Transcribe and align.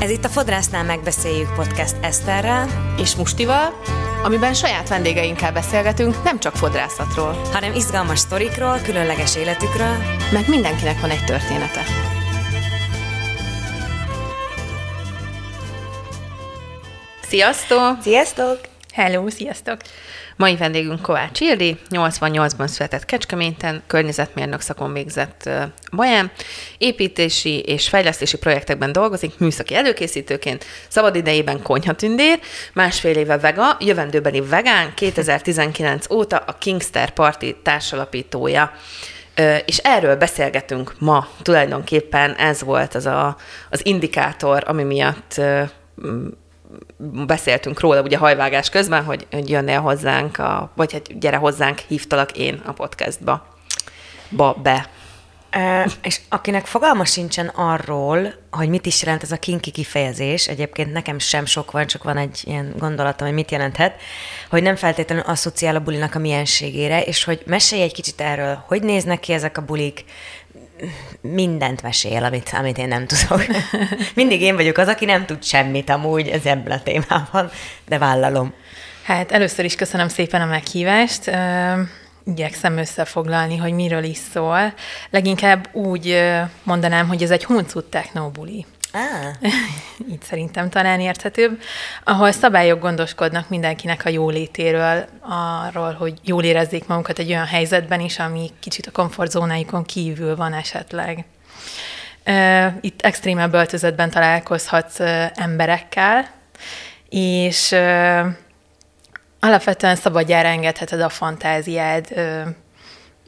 Ez 0.00 0.10
itt 0.10 0.24
a 0.24 0.28
Fodrásznál 0.28 0.84
megbeszéljük 0.84 1.54
podcast 1.54 1.96
Eszterrel 2.00 2.94
és 2.98 3.14
Mustival, 3.14 3.80
amiben 4.22 4.54
saját 4.54 4.88
vendégeinkkel 4.88 5.52
beszélgetünk 5.52 6.22
nem 6.22 6.38
csak 6.38 6.56
fodrászatról, 6.56 7.32
hanem 7.52 7.74
izgalmas 7.74 8.18
sztorikról, 8.18 8.78
különleges 8.84 9.36
életükről, 9.36 9.96
meg 10.32 10.48
mindenkinek 10.48 11.00
van 11.00 11.10
egy 11.10 11.24
története. 11.24 11.82
Sziasztok! 17.22 18.02
Sziasztok! 18.02 18.60
Hello, 18.92 19.30
sziasztok! 19.30 19.80
Mai 20.38 20.56
vendégünk 20.56 21.02
Kovács 21.02 21.40
Ildi, 21.40 21.78
88-ban 21.90 22.66
született 22.66 23.04
Kecskeméten, 23.04 23.82
környezetmérnök 23.86 24.60
szakon 24.60 24.92
végzett 24.92 25.50
Baján, 25.92 26.30
építési 26.78 27.58
és 27.58 27.88
fejlesztési 27.88 28.38
projektekben 28.38 28.92
dolgozik, 28.92 29.38
műszaki 29.38 29.74
előkészítőként, 29.74 30.64
szabadidejében 30.88 31.62
konyhatündér, 31.62 32.40
másfél 32.72 33.16
éve 33.16 33.38
vega, 33.38 33.76
jövendőbeni 33.80 34.40
vegán, 34.40 34.94
2019 34.94 36.10
óta 36.10 36.36
a 36.36 36.52
Kingster 36.52 37.10
Party 37.10 37.54
társalapítója. 37.62 38.72
És 39.64 39.78
erről 39.78 40.16
beszélgetünk 40.16 40.94
ma. 40.98 41.28
Tulajdonképpen 41.42 42.34
ez 42.34 42.62
volt 42.62 42.94
az 42.94 43.06
a, 43.06 43.36
az 43.70 43.86
indikátor, 43.86 44.62
ami 44.66 44.82
miatt 44.82 45.40
beszéltünk 47.26 47.80
róla 47.80 48.02
ugye 48.02 48.16
hajvágás 48.16 48.68
közben, 48.68 49.04
hogy, 49.04 49.26
hogy 49.30 49.50
jönnél 49.50 49.80
hozzánk, 49.80 50.38
a, 50.38 50.70
vagy 50.74 50.92
hát 50.92 51.18
gyere 51.18 51.36
hozzánk, 51.36 51.78
hívtalak 51.78 52.32
én 52.32 52.62
a 52.64 52.72
podcastba. 52.72 53.46
Ba, 54.28 54.56
be. 54.62 54.88
E, 55.50 55.90
és 56.02 56.20
akinek 56.28 56.66
fogalma 56.66 57.04
sincsen 57.04 57.46
arról, 57.46 58.32
hogy 58.50 58.68
mit 58.68 58.86
is 58.86 59.02
jelent 59.02 59.22
ez 59.22 59.32
a 59.32 59.36
kinki 59.36 59.70
kifejezés, 59.70 60.48
egyébként 60.48 60.92
nekem 60.92 61.18
sem 61.18 61.44
sok 61.44 61.70
van, 61.70 61.86
csak 61.86 62.02
van 62.02 62.16
egy 62.16 62.42
ilyen 62.44 62.74
gondolatom, 62.78 63.26
hogy 63.26 63.36
mit 63.36 63.50
jelenthet, 63.50 64.00
hogy 64.50 64.62
nem 64.62 64.76
feltétlenül 64.76 65.24
asszociál 65.24 65.76
a 65.76 65.80
bulinak 65.80 66.14
a 66.14 66.18
mienségére, 66.18 67.02
és 67.02 67.24
hogy 67.24 67.42
mesélj 67.46 67.82
egy 67.82 67.92
kicsit 67.92 68.20
erről, 68.20 68.64
hogy 68.66 68.82
néznek 68.82 69.20
ki 69.20 69.32
ezek 69.32 69.58
a 69.58 69.64
bulik, 69.64 70.04
mindent 71.20 71.82
mesél, 71.82 72.24
amit, 72.24 72.50
amit 72.52 72.78
én 72.78 72.88
nem 72.88 73.06
tudok. 73.06 73.46
Mindig 74.14 74.40
én 74.40 74.56
vagyok 74.56 74.78
az, 74.78 74.88
aki 74.88 75.04
nem 75.04 75.26
tud 75.26 75.44
semmit 75.44 75.90
amúgy 75.90 76.28
ez 76.28 76.44
ebben 76.44 76.78
a 76.78 76.82
témában, 76.82 77.50
de 77.86 77.98
vállalom. 77.98 78.52
Hát 79.02 79.32
először 79.32 79.64
is 79.64 79.74
köszönöm 79.74 80.08
szépen 80.08 80.40
a 80.40 80.46
meghívást. 80.46 81.30
Igyekszem 82.24 82.76
összefoglalni, 82.76 83.56
hogy 83.56 83.72
miről 83.72 84.04
is 84.04 84.18
szól. 84.32 84.72
Leginkább 85.10 85.68
úgy 85.72 86.20
mondanám, 86.62 87.08
hogy 87.08 87.22
ez 87.22 87.30
egy 87.30 87.44
huncut 87.44 87.84
technobuli. 87.84 88.66
Így 90.12 90.22
szerintem 90.22 90.70
talán 90.70 91.00
érthetőbb, 91.00 91.60
ahol 92.04 92.32
szabályok 92.32 92.80
gondoskodnak 92.80 93.48
mindenkinek 93.48 94.04
a 94.04 94.08
jólétéről, 94.08 95.04
arról, 95.20 95.92
hogy 95.92 96.18
jól 96.24 96.44
érezzék 96.44 96.86
magukat 96.86 97.18
egy 97.18 97.30
olyan 97.30 97.46
helyzetben 97.46 98.00
is, 98.00 98.18
ami 98.18 98.50
kicsit 98.60 98.86
a 98.86 98.90
komfortzónáikon 98.90 99.84
kívül 99.84 100.36
van 100.36 100.52
esetleg. 100.52 101.24
Itt 102.80 103.02
extrémebb 103.02 103.54
öltözetben 103.54 104.10
találkozhatsz 104.10 105.00
emberekkel, 105.34 106.28
és 107.08 107.72
alapvetően 109.40 109.96
szabadjára 109.96 110.48
engedheted 110.48 111.00
a 111.00 111.08
fantáziád, 111.08 112.06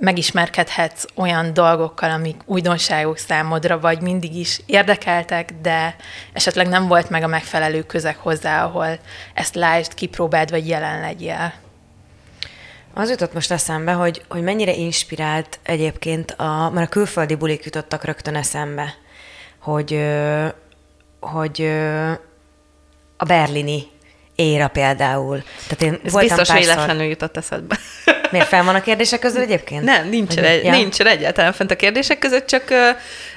megismerkedhetsz 0.01 1.05
olyan 1.15 1.55
dolgokkal, 1.55 2.11
amik 2.11 2.41
újdonságok 2.45 3.19
számodra, 3.19 3.81
vagy 3.81 4.01
mindig 4.01 4.37
is 4.37 4.61
érdekeltek, 4.67 5.53
de 5.63 5.97
esetleg 6.33 6.69
nem 6.69 6.89
volt 6.89 7.11
meg 7.11 7.23
a 7.23 7.27
megfelelő 7.27 7.83
közeg 7.83 8.17
hozzá, 8.17 8.65
ahol 8.65 8.99
ezt 9.35 9.55
lásd, 9.55 9.95
kipróbáld, 9.95 10.51
vagy 10.51 10.69
jelen 10.69 11.01
legyél. 11.01 11.53
Az 12.95 13.11
jutott 13.11 13.35
most 13.35 13.51
eszembe, 13.51 13.93
hogy, 13.93 14.25
hogy 14.29 14.43
mennyire 14.43 14.73
inspirált 14.73 15.59
egyébként, 15.63 16.31
a, 16.31 16.71
mert 16.71 16.87
a 16.87 16.91
külföldi 16.91 17.35
bulik 17.35 17.65
jutottak 17.65 18.05
rögtön 18.05 18.35
eszembe, 18.35 18.95
hogy, 19.59 20.07
hogy 21.21 21.63
a 23.17 23.25
berlini 23.25 23.87
éra 24.41 24.69
például. 24.69 25.43
Tehát 25.69 25.83
én 25.83 26.01
Ez 26.05 26.13
voltam 26.13 26.37
biztos 26.37 26.49
párszor... 26.49 26.75
véletlenül 26.75 27.05
jutott 27.05 27.37
eszedbe. 27.37 27.79
Miért 28.31 28.47
fel 28.47 28.65
van 28.65 28.75
a 28.75 28.81
kérdések 28.81 29.21
között 29.21 29.43
egyébként? 29.43 29.85
Nem, 29.85 30.09
nincs, 30.09 30.37
egy, 30.37 30.65
ja. 30.65 30.71
nincs 30.71 31.01
egyáltalán 31.01 31.53
fent 31.53 31.71
a 31.71 31.77
kérdések 31.77 32.19
között, 32.19 32.47
csak 32.47 32.65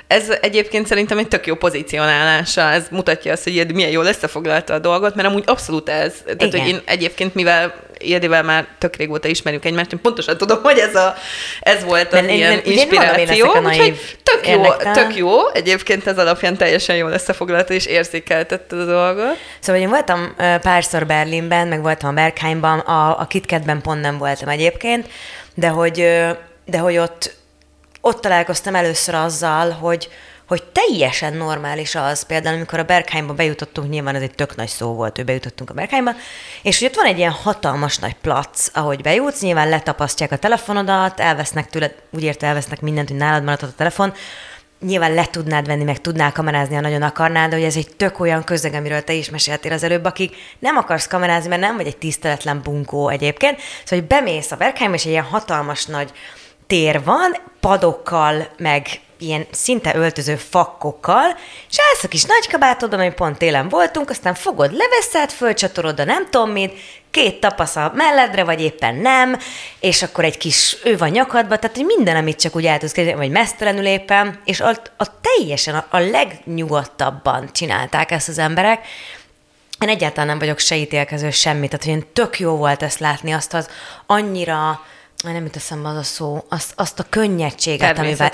ez 0.07 0.29
egyébként 0.41 0.87
szerintem 0.87 1.17
egy 1.17 1.27
tök 1.27 1.45
jó 1.45 1.55
pozícionálása. 1.55 2.61
Ez 2.61 2.85
mutatja 2.91 3.31
azt, 3.31 3.43
hogy 3.43 3.73
milyen 3.73 3.89
jól 3.89 4.05
összefoglalta 4.05 4.73
a 4.73 4.79
dolgot, 4.79 5.15
mert 5.15 5.27
amúgy 5.27 5.43
abszolút 5.45 5.89
ez. 5.89 6.13
Tehát, 6.25 6.41
Igen. 6.41 6.59
hogy 6.59 6.69
én 6.69 6.81
egyébként, 6.85 7.35
mivel 7.35 7.73
Ildivel 8.03 8.43
már 8.43 8.67
tök 8.77 8.95
régóta 8.95 9.27
ismerjük 9.27 9.65
egymást, 9.65 9.91
én 9.91 10.01
pontosan 10.01 10.37
tudom, 10.37 10.61
hogy 10.61 10.77
ez, 10.77 10.95
a, 10.95 11.15
ez 11.59 11.83
volt 11.83 12.13
az 12.13 12.19
Men, 12.19 12.29
ilyen 12.29 12.51
én, 12.51 12.61
inspiráció. 12.63 13.47
Úgyhogy 13.63 14.17
tök 14.23 14.47
jó, 14.47 14.63
tök 14.93 15.15
jó, 15.15 15.49
egyébként 15.53 16.07
ez 16.07 16.17
alapján 16.17 16.57
teljesen 16.57 16.95
jól 16.95 17.11
összefoglalta 17.11 17.73
és 17.73 17.85
érzékeltette 17.85 18.75
a 18.75 18.85
dolgot. 18.85 19.37
Szóval 19.59 19.81
én 19.81 19.89
voltam 19.89 20.35
párszor 20.61 21.05
Berlinben, 21.05 21.67
meg 21.67 21.81
voltam 21.81 22.09
a 22.09 22.13
Bergheimban, 22.13 22.79
a, 22.79 23.19
a 23.19 23.27
KitKatben 23.27 23.81
pont 23.81 24.01
nem 24.01 24.17
voltam 24.17 24.49
egyébként, 24.49 25.07
de 25.55 25.67
hogy, 25.67 25.95
de 26.65 26.77
hogy 26.77 26.97
ott, 26.97 27.35
ott 28.01 28.21
találkoztam 28.21 28.75
először 28.75 29.15
azzal, 29.15 29.69
hogy, 29.69 30.09
hogy 30.47 30.63
teljesen 30.63 31.33
normális 31.33 31.95
az, 31.95 32.25
például 32.25 32.55
amikor 32.55 32.79
a 32.79 32.83
Berkheimba 32.83 33.33
bejutottunk, 33.33 33.89
nyilván 33.89 34.15
ez 34.15 34.21
egy 34.21 34.35
tök 34.35 34.55
nagy 34.55 34.67
szó 34.67 34.93
volt, 34.93 35.15
hogy 35.15 35.25
bejutottunk 35.25 35.69
a 35.69 35.73
Berkheimba, 35.73 36.11
és 36.61 36.79
hogy 36.79 36.87
ott 36.87 36.95
van 36.95 37.05
egy 37.05 37.17
ilyen 37.17 37.31
hatalmas 37.31 37.97
nagy 37.97 38.15
plac, 38.21 38.69
ahogy 38.73 39.01
bejutsz, 39.01 39.41
nyilván 39.41 39.69
letapasztják 39.69 40.31
a 40.31 40.37
telefonodat, 40.37 41.19
elvesznek 41.19 41.69
tőled, 41.69 41.95
úgy 42.09 42.23
érte 42.23 42.47
elvesznek 42.47 42.81
mindent, 42.81 43.07
hogy 43.09 43.17
nálad 43.17 43.43
maradhat 43.43 43.69
a 43.69 43.75
telefon, 43.75 44.13
nyilván 44.85 45.13
le 45.13 45.25
tudnád 45.25 45.67
venni, 45.67 45.83
meg 45.83 46.01
tudnál 46.01 46.31
kamerázni, 46.31 46.75
ha 46.75 46.81
nagyon 46.81 47.01
akarnád, 47.01 47.49
de 47.49 47.55
hogy 47.55 47.65
ez 47.65 47.75
egy 47.75 47.95
tök 47.97 48.19
olyan 48.19 48.43
közeg, 48.43 48.73
amiről 48.73 49.03
te 49.03 49.13
is 49.13 49.29
meséltél 49.29 49.71
az 49.71 49.83
előbb, 49.83 50.05
akik 50.05 50.35
nem 50.59 50.77
akarsz 50.77 51.07
kamerázni, 51.07 51.49
mert 51.49 51.61
nem 51.61 51.75
vagy 51.75 51.87
egy 51.87 51.97
tiszteletlen 51.97 52.61
bunkó 52.63 53.09
egyébként. 53.09 53.59
Szóval, 53.83 53.99
hogy 53.99 54.07
bemész 54.07 54.51
a 54.51 54.55
Berkheim, 54.55 54.93
és 54.93 55.05
egy 55.05 55.11
ilyen 55.11 55.23
hatalmas 55.23 55.85
nagy 55.85 56.11
tér 56.67 57.03
van, 57.03 57.37
padokkal, 57.59 58.47
meg 58.57 58.87
ilyen 59.19 59.45
szinte 59.51 59.95
öltöző 59.95 60.35
fakkokkal, 60.35 61.37
és 61.69 61.77
állsz 61.89 62.03
a 62.03 62.07
kis 62.07 62.23
nagykabátod, 62.23 62.93
ami 62.93 63.11
pont 63.11 63.37
télen 63.37 63.69
voltunk, 63.69 64.09
aztán 64.09 64.33
fogod, 64.33 64.71
leveszed, 64.71 65.31
fölcsatorod 65.31 65.99
a 65.99 66.03
nem 66.03 66.27
tudom 66.29 66.49
mit, 66.49 66.73
két 67.11 67.39
tapasz 67.39 67.75
a 67.75 67.91
melledre, 67.95 68.43
vagy 68.43 68.61
éppen 68.61 68.95
nem, 68.95 69.39
és 69.79 70.03
akkor 70.03 70.23
egy 70.23 70.37
kis 70.37 70.77
ő 70.83 70.97
van 70.97 71.09
nyakadba, 71.09 71.57
tehát 71.57 71.75
hogy 71.75 71.85
minden, 71.85 72.15
amit 72.15 72.39
csak 72.39 72.55
úgy 72.55 72.65
el 72.65 72.77
tudsz 72.77 72.91
kezdeni, 72.91 73.17
vagy 73.17 73.29
mesztelenül 73.29 73.85
éppen, 73.85 74.39
és 74.45 74.61
a, 74.61 74.69
a 74.97 75.19
teljesen 75.21 75.75
a, 75.75 75.85
a 75.89 75.99
legnyugodtabban 75.99 77.49
csinálták 77.51 78.11
ezt 78.11 78.29
az 78.29 78.37
emberek, 78.37 78.85
én 79.79 79.89
egyáltalán 79.89 80.27
nem 80.27 80.39
vagyok 80.39 80.59
se 80.59 80.75
ítélkező 80.75 81.31
semmit, 81.31 81.69
tehát 81.69 81.85
hogy 81.85 81.93
én 81.93 82.13
tök 82.13 82.39
jó 82.39 82.55
volt 82.55 82.83
ezt 82.83 82.99
látni, 82.99 83.31
azt 83.31 83.53
az 83.53 83.69
annyira 84.05 84.81
nem 85.31 85.43
jut 85.43 85.55
eszembe 85.55 85.89
az 85.89 85.95
a 85.95 86.03
szó, 86.03 86.45
azt, 86.49 86.73
azt 86.75 86.99
a 86.99 87.05
könnyedséget, 87.09 87.97
amivel... 87.97 88.29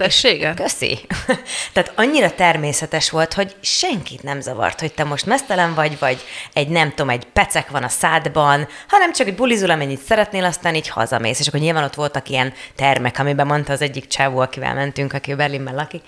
Köszi. 0.55 1.00
Tehát 1.73 1.91
annyira 1.95 2.31
természetes 2.35 3.09
volt, 3.09 3.33
hogy 3.33 3.55
senkit 3.61 4.23
nem 4.23 4.41
zavart, 4.41 4.79
hogy 4.79 4.94
te 4.94 5.03
most 5.03 5.25
mesztelen 5.25 5.73
vagy, 5.73 5.99
vagy 5.99 6.23
egy 6.53 6.67
nem 6.67 6.89
tudom, 6.89 7.09
egy 7.09 7.25
pecek 7.25 7.69
van 7.69 7.83
a 7.83 7.88
szádban, 7.88 8.67
hanem 8.88 9.13
csak 9.13 9.28
egy 9.28 9.35
bulizul, 9.35 9.69
amennyit 9.69 10.01
szeretnél, 10.01 10.44
aztán 10.44 10.75
így 10.75 10.88
hazamész. 10.88 11.39
És 11.39 11.47
akkor 11.47 11.59
nyilván 11.59 11.83
ott 11.83 11.95
voltak 11.95 12.29
ilyen 12.29 12.53
termek, 12.75 13.19
amiben 13.19 13.47
mondta 13.47 13.73
az 13.73 13.81
egyik 13.81 14.07
csávó, 14.07 14.39
akivel 14.39 14.73
mentünk, 14.73 15.13
aki 15.13 15.35
Berlinben 15.35 15.75
lakik, 15.75 16.03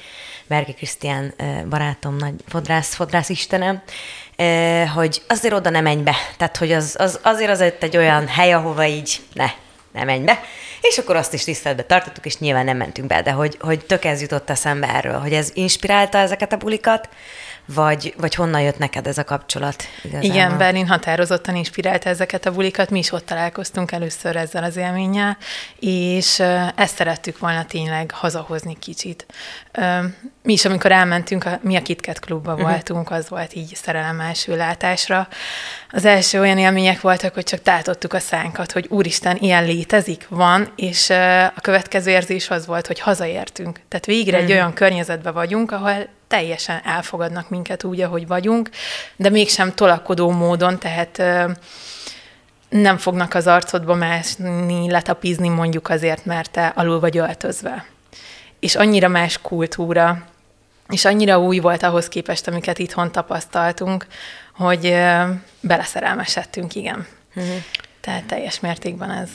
Berki 0.48 0.74
Krisztián 0.74 1.34
barátom, 1.70 2.16
nagy 2.16 2.34
fodrász, 2.48 2.94
fodrász 2.94 3.30
istenem, 3.30 3.82
hogy 4.94 5.22
azért 5.28 5.54
oda 5.54 5.70
nem 5.70 5.84
menj 5.84 6.02
be. 6.02 6.16
Tehát, 6.38 6.58
hogy 6.58 6.72
az, 6.72 6.96
az, 7.00 7.20
azért 7.24 7.52
az 7.52 7.62
egy 7.62 7.98
olyan 7.98 8.28
hely, 8.28 8.54
ahova 8.54 8.86
így 8.86 9.22
ne, 9.34 9.50
ne 9.92 10.04
menj 10.04 10.24
be. 10.24 10.44
És 10.82 10.98
akkor 10.98 11.16
azt 11.16 11.34
is 11.34 11.44
tiszteletbe 11.44 11.84
tartottuk, 11.84 12.26
és 12.26 12.38
nyilván 12.38 12.66
nem 12.66 12.78
mentünk 12.78 13.08
be, 13.08 13.22
de 13.22 13.32
hogy, 13.32 13.58
hogy 13.60 13.86
tök 13.86 14.06
ez 14.06 14.22
jutott 14.22 14.50
eszembe 14.50 14.88
erről, 14.88 15.20
hogy 15.20 15.34
ez 15.34 15.50
inspirálta 15.54 16.18
ezeket 16.18 16.54
a 16.54 16.58
bulikat, 16.58 17.10
vagy, 17.74 18.14
vagy 18.18 18.36
honnan 18.36 18.62
jött 18.62 18.78
neked 18.78 19.08
ez 19.08 19.18
a 19.18 19.24
kapcsolat? 19.24 19.84
Igazából? 20.04 20.30
Igen, 20.30 20.58
Berlin 20.58 20.88
határozottan 20.88 21.56
inspirálta 21.56 22.10
ezeket 22.10 22.46
a 22.46 22.52
bulikat, 22.52 22.90
mi 22.90 23.00
is 23.00 23.12
ott 23.12 23.26
találkoztunk 23.26 23.92
először 23.92 24.36
ezzel 24.36 24.64
az 24.64 24.76
élménnyel, 24.76 25.38
és 25.80 26.40
ezt 26.76 26.96
szerettük 26.96 27.40
volna 27.40 27.66
tényleg 27.66 28.12
hazahozni 28.12 28.78
kicsit. 28.80 29.26
Mi 30.44 30.54
is, 30.54 30.66
amikor 30.66 30.92
elmentünk, 30.92 31.46
mi 31.62 31.76
a 31.76 31.82
KitKat 31.82 32.20
klubba 32.20 32.54
uh-huh. 32.54 32.70
voltunk, 32.70 33.12
az 33.12 33.30
volt 33.30 33.56
így 33.56 33.76
szerelem 33.76 34.20
első 34.20 34.56
látásra. 34.56 35.28
Az 35.92 36.06
első 36.06 36.40
olyan 36.40 36.58
élmények 36.58 37.02
voltak, 37.02 37.34
hogy 37.34 37.44
csak 37.44 37.62
tátottuk 37.62 38.14
a 38.14 38.20
szánkat, 38.20 38.72
hogy 38.72 38.86
úristen, 38.90 39.38
ilyen 39.40 39.66
létezik, 39.66 40.26
van, 40.30 40.74
és 40.76 41.10
a 41.56 41.62
következő 41.62 42.12
érzés 42.12 42.50
az 42.50 42.66
volt, 42.66 42.88
hogy 42.88 43.00
hazaértünk. 43.00 43.80
Tehát 43.88 44.06
végre 44.06 44.38
egy 44.38 44.52
olyan 44.52 44.74
környezetben 44.74 45.34
vagyunk, 45.34 45.72
ahol 45.72 46.08
teljesen 46.32 46.82
elfogadnak 46.84 47.50
minket 47.50 47.84
úgy, 47.84 48.02
ahogy 48.02 48.28
vagyunk, 48.28 48.70
de 49.16 49.30
mégsem 49.30 49.74
tolakodó 49.74 50.30
módon, 50.30 50.80
tehát 50.80 51.18
nem 52.70 52.98
fognak 52.98 53.34
az 53.34 53.48
arcodba 53.48 53.96
másni, 53.96 54.92
letapizni 54.92 55.50
mondjuk 55.50 55.90
azért, 55.90 56.26
mert 56.26 56.52
te 56.52 56.72
alul 56.76 57.00
vagy 57.00 57.18
öltözve. 57.18 57.86
És 58.60 58.76
annyira 58.76 59.08
más 59.08 59.42
kultúra, 59.42 60.24
és 60.90 61.06
annyira 61.06 61.40
új 61.40 61.60
volt 61.60 61.84
ahhoz 61.84 62.08
képest, 62.08 62.48
amiket 62.48 62.80
itthon 62.80 63.12
tapasztaltunk, 63.12 64.06
hogy 64.56 64.96
beleszerelmesedtünk, 65.60 66.76
igen. 66.76 67.08
Uh-huh. 67.36 67.56
Tehát 68.02 68.24
teljes 68.24 68.60
mértékben 68.60 69.12
ez. 69.12 69.30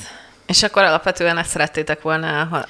És 0.46 0.62
akkor 0.62 0.82
alapvetően 0.82 1.38
ezt 1.38 1.50
szerettétek 1.50 2.02
volna 2.02 2.44
ha, 2.44 2.66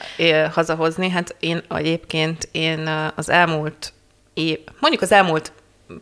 hazahozni. 0.52 1.08
Hát 1.08 1.36
én 1.40 1.62
egyébként 1.68 2.48
én 2.52 2.90
az 3.14 3.30
elmúlt 3.30 3.92
év, 4.36 4.58
mondjuk 4.80 5.02
az 5.02 5.12
elmúlt 5.12 5.52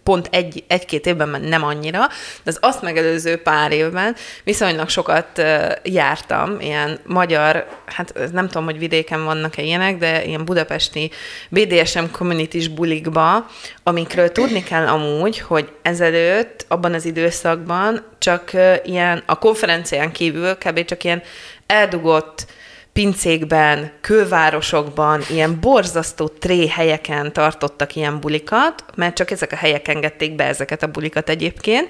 pont 0.02 0.28
egy, 0.30 0.64
egy-két 0.66 1.06
évben 1.06 1.40
nem 1.40 1.64
annyira, 1.64 1.98
de 2.42 2.50
az 2.50 2.58
azt 2.60 2.82
megelőző 2.82 3.36
pár 3.36 3.72
évben 3.72 4.16
viszonylag 4.44 4.88
sokat 4.88 5.42
jártam, 5.82 6.60
ilyen 6.60 6.98
magyar, 7.06 7.66
hát 7.86 8.14
nem 8.32 8.46
tudom, 8.46 8.64
hogy 8.64 8.78
vidéken 8.78 9.24
vannak-e 9.24 9.62
ilyenek, 9.62 9.98
de 9.98 10.24
ilyen 10.24 10.44
budapesti 10.44 11.10
BDSM 11.48 12.04
community 12.12 12.68
bulikba, 12.68 13.46
amikről 13.82 14.32
tudni 14.32 14.62
kell 14.62 14.86
amúgy, 14.86 15.38
hogy 15.38 15.68
ezelőtt, 15.82 16.64
abban 16.68 16.94
az 16.94 17.04
időszakban 17.04 18.02
csak 18.18 18.50
ilyen, 18.84 19.22
a 19.26 19.38
konferencián 19.38 20.12
kívül 20.12 20.56
kb. 20.56 20.84
csak 20.84 21.04
ilyen 21.04 21.22
eldugott 21.66 22.46
pincékben, 22.94 23.92
kővárosokban, 24.00 25.22
ilyen 25.30 25.60
borzasztó 25.60 26.28
tré 26.28 26.68
helyeken 26.68 27.32
tartottak 27.32 27.96
ilyen 27.96 28.20
bulikat, 28.20 28.84
mert 28.94 29.14
csak 29.14 29.30
ezek 29.30 29.52
a 29.52 29.56
helyek 29.56 29.88
engedték 29.88 30.34
be 30.34 30.44
ezeket 30.44 30.82
a 30.82 30.86
bulikat 30.86 31.28
egyébként. 31.28 31.88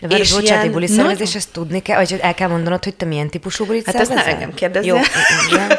De 0.00 0.16
és 0.16 0.32
bocsánat, 0.32 0.62
ilyen... 0.62 0.72
buli 0.72 0.86
szervezés, 0.86 1.34
ezt 1.34 1.52
tudni 1.52 1.82
kell, 1.82 1.96
vagy 1.96 2.18
el 2.20 2.34
kell 2.34 2.48
mondanod, 2.48 2.84
hogy 2.84 2.94
te 2.94 3.04
milyen 3.04 3.28
típusú 3.30 3.64
bulit 3.64 3.86
Hát 3.86 3.94
ezt 3.94 4.14
ne 4.14 4.26
engem 4.26 4.54
kérdezni. 4.54 4.88
Jó, 4.88 4.96
igen. 5.50 5.70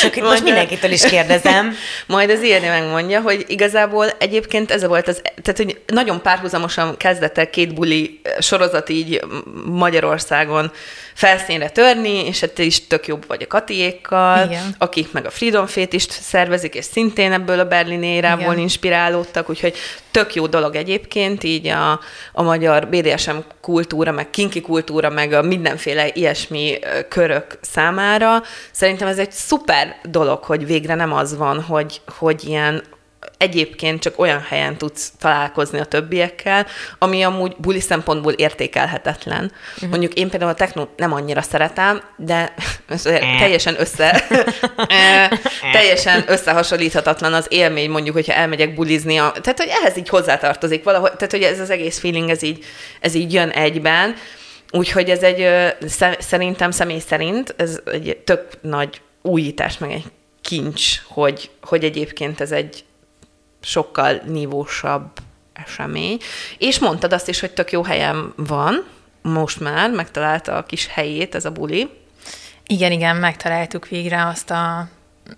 Csak 0.00 0.14
most 0.16 0.42
mindenkitől 0.42 0.90
is 0.90 1.02
kérdezem. 1.02 1.74
Majd 2.06 2.30
az 2.30 2.42
Irni 2.42 2.66
megmondja, 2.66 3.20
hogy 3.20 3.44
igazából 3.48 4.06
egyébként 4.18 4.70
ez 4.70 4.86
volt 4.86 5.08
az, 5.08 5.22
tehát 5.42 5.56
hogy 5.56 5.80
nagyon 5.86 6.22
párhuzamosan 6.22 6.96
kezdett 6.96 7.50
két 7.50 7.74
buli 7.74 8.20
sorozat 8.38 8.88
így 8.88 9.24
Magyarországon 9.64 10.72
felszínre 11.14 11.68
törni, 11.68 12.26
és 12.26 12.40
hát 12.40 12.58
is 12.58 12.86
tök 12.86 13.06
jobb 13.06 13.26
vagy 13.26 13.42
a 13.42 13.46
Katiékkal, 13.46 14.46
Igen. 14.46 14.74
akik 14.78 15.12
meg 15.12 15.26
a 15.26 15.30
Freedom 15.30 15.66
Fét 15.66 15.92
is 15.92 16.02
szervezik, 16.02 16.74
és 16.74 16.84
szintén 16.84 17.32
ebből 17.32 17.58
a 17.58 17.64
berlin 17.64 18.02
érából 18.02 18.54
inspirálódtak, 18.56 19.48
úgyhogy 19.48 19.76
tök 20.10 20.34
jó 20.34 20.46
dolog 20.46 20.74
egyébként, 20.74 21.44
így 21.44 21.66
a, 21.66 22.00
a 22.32 22.42
magyar 22.42 22.88
BDSM 22.88 23.36
kultúra, 23.60 24.12
meg 24.12 24.30
kinki 24.30 24.60
kultúra, 24.60 25.10
meg 25.10 25.32
a 25.32 25.42
mindenféle 25.42 26.08
ilyesmi 26.12 26.78
körök 27.08 27.58
számára. 27.60 28.42
Szerintem 28.70 29.08
ez 29.08 29.18
egy 29.18 29.32
szuper 29.32 29.96
dolog, 30.02 30.42
hogy 30.42 30.66
végre 30.66 30.94
nem 30.94 31.12
az 31.12 31.36
van, 31.36 31.62
hogy, 31.62 32.00
hogy 32.18 32.44
ilyen 32.44 32.82
egyébként 33.38 34.00
csak 34.00 34.18
olyan 34.18 34.40
helyen 34.48 34.76
tudsz 34.76 35.12
találkozni 35.20 35.78
a 35.78 35.84
többiekkel, 35.84 36.66
ami 36.98 37.22
amúgy 37.22 37.56
buli 37.56 37.80
szempontból 37.80 38.32
értékelhetetlen. 38.32 39.52
Uh-huh. 39.74 39.90
Mondjuk 39.90 40.14
én 40.14 40.28
például 40.28 40.50
a 40.50 40.54
technót 40.54 40.88
nem 40.96 41.12
annyira 41.12 41.42
szeretem, 41.42 42.02
de 42.16 42.54
teljesen 43.38 43.74
össze 43.78 44.24
teljesen 45.72 46.24
összehasonlíthatatlan 46.26 47.32
az 47.32 47.46
élmény, 47.48 47.90
mondjuk, 47.90 48.14
hogyha 48.14 48.32
elmegyek 48.32 48.74
bulizni. 48.74 49.18
A, 49.18 49.32
tehát, 49.42 49.58
hogy 49.58 49.70
ehhez 49.80 49.96
így 49.96 50.08
hozzátartozik 50.08 50.84
valahogy, 50.84 51.12
tehát, 51.12 51.30
hogy 51.30 51.42
ez 51.42 51.60
az 51.60 51.70
egész 51.70 51.98
feeling, 51.98 52.30
ez 52.30 52.42
így, 52.42 52.64
ez 53.00 53.14
így 53.14 53.32
jön 53.32 53.48
egyben. 53.48 54.14
Úgyhogy 54.70 55.10
ez 55.10 55.22
egy, 55.22 55.48
szerintem 56.18 56.70
személy 56.70 56.98
szerint, 56.98 57.54
ez 57.56 57.80
egy 57.84 58.16
tök 58.24 58.46
nagy 58.60 59.00
újítás, 59.22 59.78
meg 59.78 59.90
egy 59.90 60.04
kincs, 60.42 61.00
hogy, 61.08 61.50
hogy 61.62 61.84
egyébként 61.84 62.40
ez 62.40 62.52
egy 62.52 62.84
sokkal 63.64 64.20
nívósabb 64.24 65.10
esemény. 65.52 66.18
És 66.58 66.78
mondtad 66.78 67.12
azt 67.12 67.28
is, 67.28 67.40
hogy 67.40 67.52
tök 67.52 67.72
jó 67.72 67.84
helyen 67.84 68.32
van, 68.36 68.84
most 69.22 69.60
már 69.60 69.90
megtalálta 69.90 70.56
a 70.56 70.64
kis 70.64 70.86
helyét 70.86 71.34
ez 71.34 71.44
a 71.44 71.50
buli. 71.50 71.90
Igen, 72.66 72.92
igen, 72.92 73.16
megtaláltuk 73.16 73.88
végre 73.88 74.26
azt 74.26 74.50
a 74.50 74.88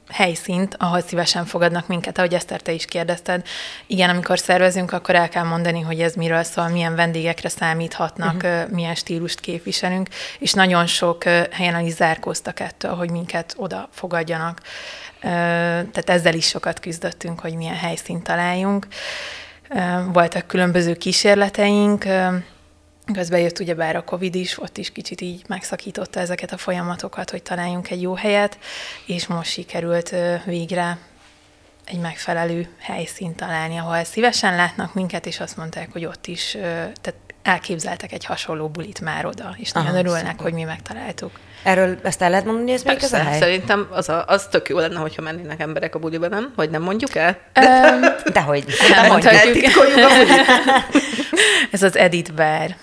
helyszínt, 0.09 0.77
ahol 0.79 1.01
szívesen 1.01 1.45
fogadnak 1.45 1.87
minket, 1.87 2.19
ahogy 2.19 2.35
Eszter, 2.35 2.61
te 2.61 2.73
is 2.73 2.85
kérdezted. 2.85 3.47
Igen, 3.87 4.11
amikor 4.11 4.39
szervezünk, 4.39 4.93
akkor 4.93 5.15
el 5.15 5.29
kell 5.29 5.45
mondani, 5.45 5.81
hogy 5.81 6.01
ez 6.01 6.15
miről 6.15 6.43
szól, 6.43 6.69
milyen 6.69 6.95
vendégekre 6.95 7.49
számíthatnak, 7.49 8.35
uh-huh. 8.35 8.71
milyen 8.71 8.95
stílust 8.95 9.41
képviselünk, 9.41 10.09
és 10.39 10.53
nagyon 10.53 10.87
sok 10.87 11.25
helyen 11.51 11.75
el 11.75 11.85
is 11.85 11.93
zárkóztak 11.93 12.61
ettől, 12.61 12.95
hogy 12.95 13.11
minket 13.11 13.55
oda 13.57 13.89
fogadjanak. 13.93 14.61
Tehát 15.21 16.11
ezzel 16.11 16.35
is 16.35 16.47
sokat 16.47 16.81
küzdöttünk, 16.81 17.41
hogy 17.41 17.55
milyen 17.55 17.77
helyszínt 17.77 18.25
találjunk. 18.25 18.87
Voltak 20.13 20.47
különböző 20.47 20.97
kísérleteink, 20.97 22.05
Közben 23.13 23.41
jött 23.41 23.61
ugyebár 23.61 23.97
a 23.97 24.05
Covid 24.05 24.35
is, 24.35 24.63
ott 24.63 24.79
is 24.79 24.93
kicsit 24.93 25.21
így 25.21 25.43
megszakította 25.49 26.21
ezeket 26.21 26.53
a 26.53 26.57
folyamatokat, 26.57 27.31
hogy 27.31 27.43
találjunk 27.43 27.91
egy 27.91 28.03
jó 28.03 28.15
helyet, 28.15 28.59
és 29.07 29.27
most 29.27 29.51
sikerült 29.51 30.15
végre 30.45 30.99
egy 31.85 31.99
megfelelő 31.99 32.69
helyszínt 32.79 33.37
találni, 33.37 33.77
ahol 33.77 34.05
szívesen 34.05 34.57
látnak 34.57 34.95
minket, 34.95 35.27
és 35.27 35.41
azt 35.41 35.57
mondták, 35.57 35.93
hogy 35.93 36.05
ott 36.05 36.27
is, 36.27 36.51
tehát 37.01 37.15
elképzeltek 37.43 38.13
egy 38.13 38.25
hasonló 38.25 38.69
bulit 38.69 39.01
már 39.01 39.27
oda, 39.27 39.55
és 39.59 39.73
nagyon 39.73 39.91
Aha, 39.91 39.99
örülnek, 39.99 40.27
szuper. 40.27 40.43
hogy 40.43 40.53
mi 40.53 40.63
megtaláltuk. 40.63 41.31
Erről 41.63 41.99
ezt 42.03 42.23
el 42.23 42.31
lehet 42.31 42.45
mondani, 42.45 42.71
hogy 42.71 42.79
ez 42.79 42.85
még 42.85 43.03
ez 43.03 43.13
a 43.13 43.17
hely? 43.17 43.39
Szerintem 43.39 43.89
az, 43.91 44.09
a, 44.09 44.25
az 44.27 44.47
tök 44.51 44.69
jó 44.69 44.79
lenne, 44.79 44.99
hogyha 44.99 45.23
mennének 45.23 45.61
emberek 45.61 45.95
a 45.95 45.99
buliba, 45.99 46.29
nem? 46.29 46.53
Vagy 46.57 46.71
nem 46.71 46.83
mondjuk 46.83 47.15
el? 47.15 47.39
Um, 47.61 48.01
Dehogy. 48.33 48.65
Nem 48.91 49.07
mondjuk. 49.07 49.33
ez 51.73 51.83
az 51.83 51.97
Edit 51.97 52.35
Bar. 52.35 52.75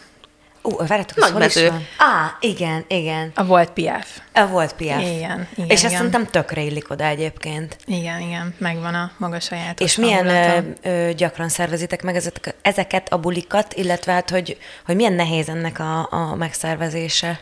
Ó, 0.64 0.86
várjátok, 0.88 1.18
az 1.18 1.32
hol 1.32 1.42
is 1.42 1.56
van? 1.56 1.88
Á, 1.98 2.38
igen, 2.40 2.86
igen. 2.88 3.32
A 3.36 3.46
volt 3.46 3.70
PF. 3.70 4.20
A 4.34 4.48
volt 4.48 4.74
PF. 4.74 4.82
Igen, 4.82 5.48
igen. 5.56 5.68
És 5.68 5.84
ezt 5.84 5.96
szerintem 5.96 6.26
tökre 6.26 6.62
illik 6.62 6.90
oda 6.90 7.06
egyébként. 7.06 7.78
Igen, 7.86 8.22
igen, 8.22 8.56
megvan 8.58 8.94
a 8.94 9.12
maga 9.18 9.40
saját. 9.40 9.80
És 9.80 9.96
milyen 9.96 10.28
ö, 10.28 10.60
ö, 10.90 11.12
gyakran 11.14 11.50
szervezitek 11.50 12.02
meg 12.02 12.16
ezeket, 12.16 12.56
ezeket 12.62 13.14
a 13.14 13.18
bulikat, 13.18 13.74
illetve 13.74 14.12
hát, 14.12 14.30
hogy, 14.30 14.58
hogy 14.86 14.96
milyen 14.96 15.14
nehéz 15.14 15.50
ennek 15.50 15.80
a, 15.80 16.08
a 16.12 16.36
megszervezése? 16.36 17.40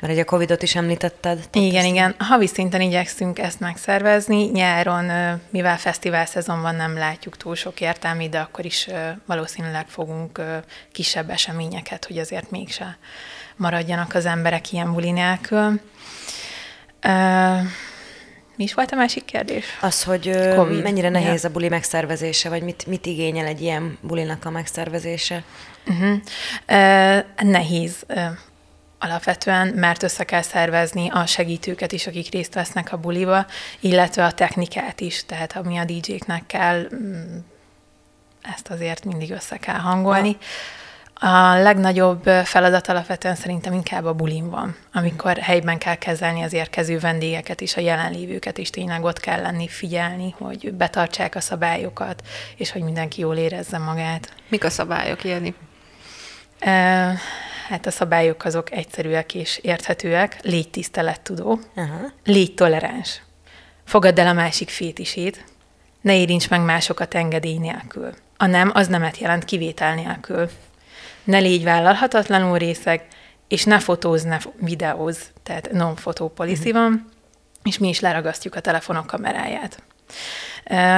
Mert 0.00 0.12
egy 0.12 0.18
a 0.18 0.24
Covid-ot 0.24 0.62
is 0.62 0.74
említetted. 0.74 1.48
Igen, 1.52 1.74
ezt... 1.74 1.86
igen. 1.86 2.14
Havi 2.18 2.46
szinten 2.46 2.80
igyekszünk 2.80 3.38
ezt 3.38 3.60
megszervezni. 3.60 4.44
Nyáron, 4.44 5.10
mivel 5.50 5.78
fesztivál 5.78 6.26
szezon 6.26 6.62
van, 6.62 6.74
nem 6.74 6.96
látjuk 6.96 7.36
túl 7.36 7.54
sok 7.54 7.80
értelmét, 7.80 8.30
de 8.30 8.38
akkor 8.38 8.64
is 8.64 8.88
valószínűleg 9.26 9.86
fogunk 9.88 10.40
kisebb 10.92 11.30
eseményeket, 11.30 12.04
hogy 12.04 12.18
azért 12.18 12.50
mégse 12.50 12.98
maradjanak 13.56 14.14
az 14.14 14.26
emberek 14.26 14.72
ilyen 14.72 14.92
buli 14.92 15.10
nélkül. 15.10 15.80
Mi 18.56 18.64
is 18.64 18.74
volt 18.74 18.92
a 18.92 18.96
másik 18.96 19.24
kérdés? 19.24 19.64
Az, 19.80 20.02
hogy 20.02 20.54
COVID. 20.54 20.82
mennyire 20.82 21.08
nehéz 21.08 21.42
ja. 21.42 21.48
a 21.48 21.52
buli 21.52 21.68
megszervezése, 21.68 22.48
vagy 22.48 22.62
mit, 22.62 22.86
mit 22.86 23.06
igényel 23.06 23.46
egy 23.46 23.60
ilyen 23.60 23.98
bulinak 24.00 24.44
a 24.44 24.50
megszervezése? 24.50 25.42
Uh-huh. 25.86 26.18
Uh, 26.68 27.50
nehéz 27.50 28.06
alapvetően, 29.02 29.68
mert 29.68 30.02
össze 30.02 30.24
kell 30.24 30.42
szervezni 30.42 31.08
a 31.10 31.26
segítőket 31.26 31.92
is, 31.92 32.06
akik 32.06 32.30
részt 32.30 32.54
vesznek 32.54 32.92
a 32.92 32.96
buliba, 32.96 33.46
illetve 33.80 34.24
a 34.24 34.32
technikát 34.32 35.00
is, 35.00 35.26
tehát 35.26 35.56
ami 35.56 35.78
a 35.78 35.84
DJ-knek 35.84 36.46
kell, 36.46 36.88
mm, 36.94 37.38
ezt 38.42 38.68
azért 38.68 39.04
mindig 39.04 39.30
össze 39.30 39.56
kell 39.56 39.78
hangolni. 39.78 40.36
A 41.14 41.54
legnagyobb 41.54 42.28
feladat 42.44 42.88
alapvetően 42.88 43.34
szerintem 43.34 43.72
inkább 43.72 44.04
a 44.04 44.12
bulin 44.12 44.50
van, 44.50 44.76
amikor 44.92 45.36
helyben 45.36 45.78
kell 45.78 45.94
kezelni 45.94 46.42
az 46.42 46.52
érkező 46.52 46.98
vendégeket 46.98 47.60
és 47.60 47.76
a 47.76 47.80
jelenlévőket 47.80 48.58
is, 48.58 48.70
tényleg 48.70 49.04
ott 49.04 49.20
kell 49.20 49.40
lenni, 49.40 49.68
figyelni, 49.68 50.34
hogy 50.38 50.72
betartsák 50.72 51.34
a 51.34 51.40
szabályokat, 51.40 52.22
és 52.56 52.72
hogy 52.72 52.82
mindenki 52.82 53.20
jól 53.20 53.36
érezze 53.36 53.78
magát. 53.78 54.32
Mik 54.48 54.64
a 54.64 54.70
szabályok, 54.70 55.24
Jenny? 55.24 55.54
Hát 57.68 57.86
a 57.86 57.90
szabályok 57.90 58.44
azok 58.44 58.72
egyszerűek 58.72 59.34
és 59.34 59.58
érthetőek. 59.62 60.38
Légy 60.42 60.70
tisztelettudó, 60.70 61.60
uh-huh. 61.76 62.10
légy 62.24 62.54
toleráns. 62.54 63.22
Fogadd 63.84 64.20
el 64.20 64.26
a 64.26 64.32
másik 64.32 64.68
fétisét, 64.68 65.44
ne 66.00 66.16
érints 66.16 66.48
meg 66.48 66.64
másokat 66.64 67.14
engedély 67.14 67.58
nélkül. 67.58 68.14
A 68.36 68.46
nem 68.46 68.70
az 68.74 68.88
nemet 68.88 69.18
jelent 69.18 69.44
kivétel 69.44 69.94
nélkül. 69.94 70.50
Ne 71.24 71.38
légy 71.38 71.64
vállalhatatlanul 71.64 72.58
részeg, 72.58 73.06
és 73.48 73.64
ne 73.64 73.78
fotózz, 73.78 74.22
ne 74.22 74.38
videóz, 74.58 75.18
tehát 75.42 75.72
non-photo 75.72 76.28
policy 76.28 76.68
uh-huh. 76.68 76.82
van, 76.82 77.10
és 77.62 77.78
mi 77.78 77.88
is 77.88 78.00
leragasztjuk 78.00 78.54
a 78.54 78.60
telefonok 78.60 79.06
kameráját. 79.06 79.82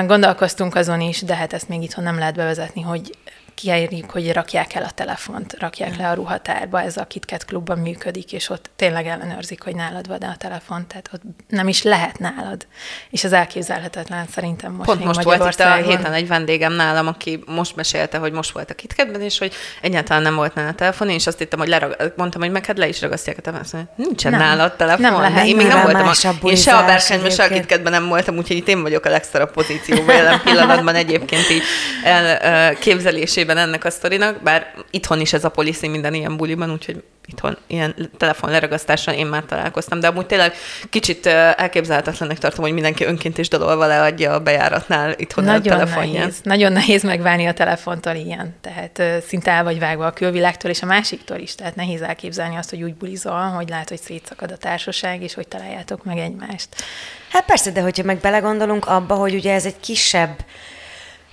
Gondolkoztunk 0.06 0.74
azon 0.74 1.00
is, 1.00 1.22
de 1.22 1.34
hát 1.34 1.52
ezt 1.52 1.68
még 1.68 1.82
itthon 1.82 2.04
nem 2.04 2.18
lehet 2.18 2.34
bevezetni, 2.34 2.80
hogy 2.80 3.18
kérjük, 3.54 4.10
hogy 4.10 4.32
rakják 4.32 4.74
el 4.74 4.82
a 4.82 4.90
telefont, 4.90 5.56
rakják 5.58 5.96
le 5.96 6.08
a 6.08 6.14
ruhatárba, 6.14 6.82
ez 6.82 6.96
a 6.96 7.04
KitKat 7.04 7.44
klubban 7.44 7.78
működik, 7.78 8.32
és 8.32 8.50
ott 8.50 8.70
tényleg 8.76 9.06
ellenőrzik, 9.06 9.62
hogy 9.62 9.74
nálad 9.74 10.08
van 10.08 10.22
a 10.22 10.36
telefon, 10.36 10.86
tehát 10.86 11.10
ott 11.12 11.22
nem 11.48 11.68
is 11.68 11.82
lehet 11.82 12.18
nálad. 12.18 12.66
És 13.10 13.24
az 13.24 13.32
elképzelhetetlen 13.32 14.26
szerintem 14.32 14.72
most 14.72 14.88
Pont 14.88 15.04
most 15.04 15.22
volt 15.22 15.52
itt 15.52 15.60
a 15.60 15.74
héten 15.74 16.12
egy 16.12 16.28
vendégem 16.28 16.72
nálam, 16.72 17.06
aki 17.06 17.42
most 17.46 17.76
mesélte, 17.76 18.18
hogy 18.18 18.32
most 18.32 18.50
volt 18.50 18.70
a 18.70 18.74
KitKatben, 18.74 19.20
és 19.20 19.38
hogy 19.38 19.54
egyáltalán 19.80 20.22
nem 20.22 20.34
volt 20.34 20.54
nála 20.54 20.68
a 20.68 20.74
telefon, 20.74 21.08
és 21.08 21.26
azt 21.26 21.38
hittem, 21.38 21.58
hogy 21.58 21.68
lerag... 21.68 22.12
mondtam, 22.16 22.40
hogy 22.40 22.50
meg 22.50 22.66
hát 22.66 22.78
le 22.78 22.88
is 22.88 23.00
ragasztják 23.00 23.38
a 23.38 23.40
telefon. 23.40 23.88
Nincsen 23.96 24.30
nem, 24.30 24.40
nála 24.40 24.62
a 24.62 24.76
telefon. 24.76 25.00
Nem 25.00 25.20
lehet. 25.20 25.46
Én 25.46 25.56
még 25.56 25.66
nem 25.66 25.82
voltam. 25.82 26.08
A, 26.42 26.48
én 26.48 26.56
se 26.56 26.76
a 26.76 26.84
Berkányban, 26.84 27.30
se 27.30 27.44
a 27.44 27.48
KitKatben 27.48 27.92
nem 27.92 28.08
voltam, 28.08 28.36
úgyhogy 28.36 28.56
itt 28.56 28.68
én 28.68 28.82
vagyok 28.82 29.04
a 29.04 29.10
legszarabb 29.10 29.50
pozícióban 29.50 30.14
jelen 30.14 30.40
pillanatban 30.44 30.94
egyébként 30.94 31.50
így 31.50 31.62
elképzelésében 32.04 33.43
részében 33.44 33.68
ennek 33.68 33.84
a 33.84 33.90
sztorinak, 33.90 34.42
bár 34.42 34.74
itthon 34.90 35.20
is 35.20 35.32
ez 35.32 35.44
a 35.44 35.48
policy 35.48 35.88
minden 35.88 36.14
ilyen 36.14 36.36
buliban, 36.36 36.70
úgyhogy 36.70 37.02
itthon 37.26 37.56
ilyen 37.66 38.10
telefon 38.16 38.50
leragasztással 38.50 39.14
én 39.14 39.26
már 39.26 39.44
találkoztam, 39.44 40.00
de 40.00 40.06
amúgy 40.06 40.26
tényleg 40.26 40.54
kicsit 40.90 41.26
elképzelhetetlennek 41.26 42.38
tartom, 42.38 42.64
hogy 42.64 42.72
mindenki 42.72 43.04
önként 43.04 43.38
is 43.38 43.48
dalolva 43.48 43.86
leadja 43.86 44.32
a 44.32 44.40
bejáratnál 44.40 45.14
itthon 45.16 45.44
nagyon 45.44 45.72
a 45.72 45.76
telefonját. 45.76 46.14
Nehéz, 46.14 46.40
nagyon 46.42 46.72
nehéz 46.72 47.02
megválni 47.02 47.46
a 47.46 47.52
telefontól 47.52 48.14
ilyen, 48.14 48.54
tehát 48.60 49.22
szinte 49.26 49.50
el 49.50 49.64
vagy 49.64 49.78
vágva 49.78 50.06
a 50.06 50.12
külvilágtól 50.12 50.70
és 50.70 50.82
a 50.82 50.86
másiktól 50.86 51.38
is, 51.38 51.54
tehát 51.54 51.74
nehéz 51.74 52.02
elképzelni 52.02 52.56
azt, 52.56 52.70
hogy 52.70 52.82
úgy 52.82 52.94
bulizol, 52.94 53.40
hogy 53.40 53.68
lát, 53.68 53.88
hogy 53.88 54.00
szétszakad 54.00 54.50
a 54.50 54.56
társaság, 54.56 55.22
és 55.22 55.34
hogy 55.34 55.48
találjátok 55.48 56.04
meg 56.04 56.18
egymást. 56.18 56.68
Hát 57.30 57.44
persze, 57.44 57.70
de 57.70 57.80
hogyha 57.80 58.04
meg 58.04 58.18
belegondolunk 58.18 58.86
abba, 58.86 59.14
hogy 59.14 59.34
ugye 59.34 59.52
ez 59.52 59.64
egy 59.64 59.80
kisebb 59.80 60.44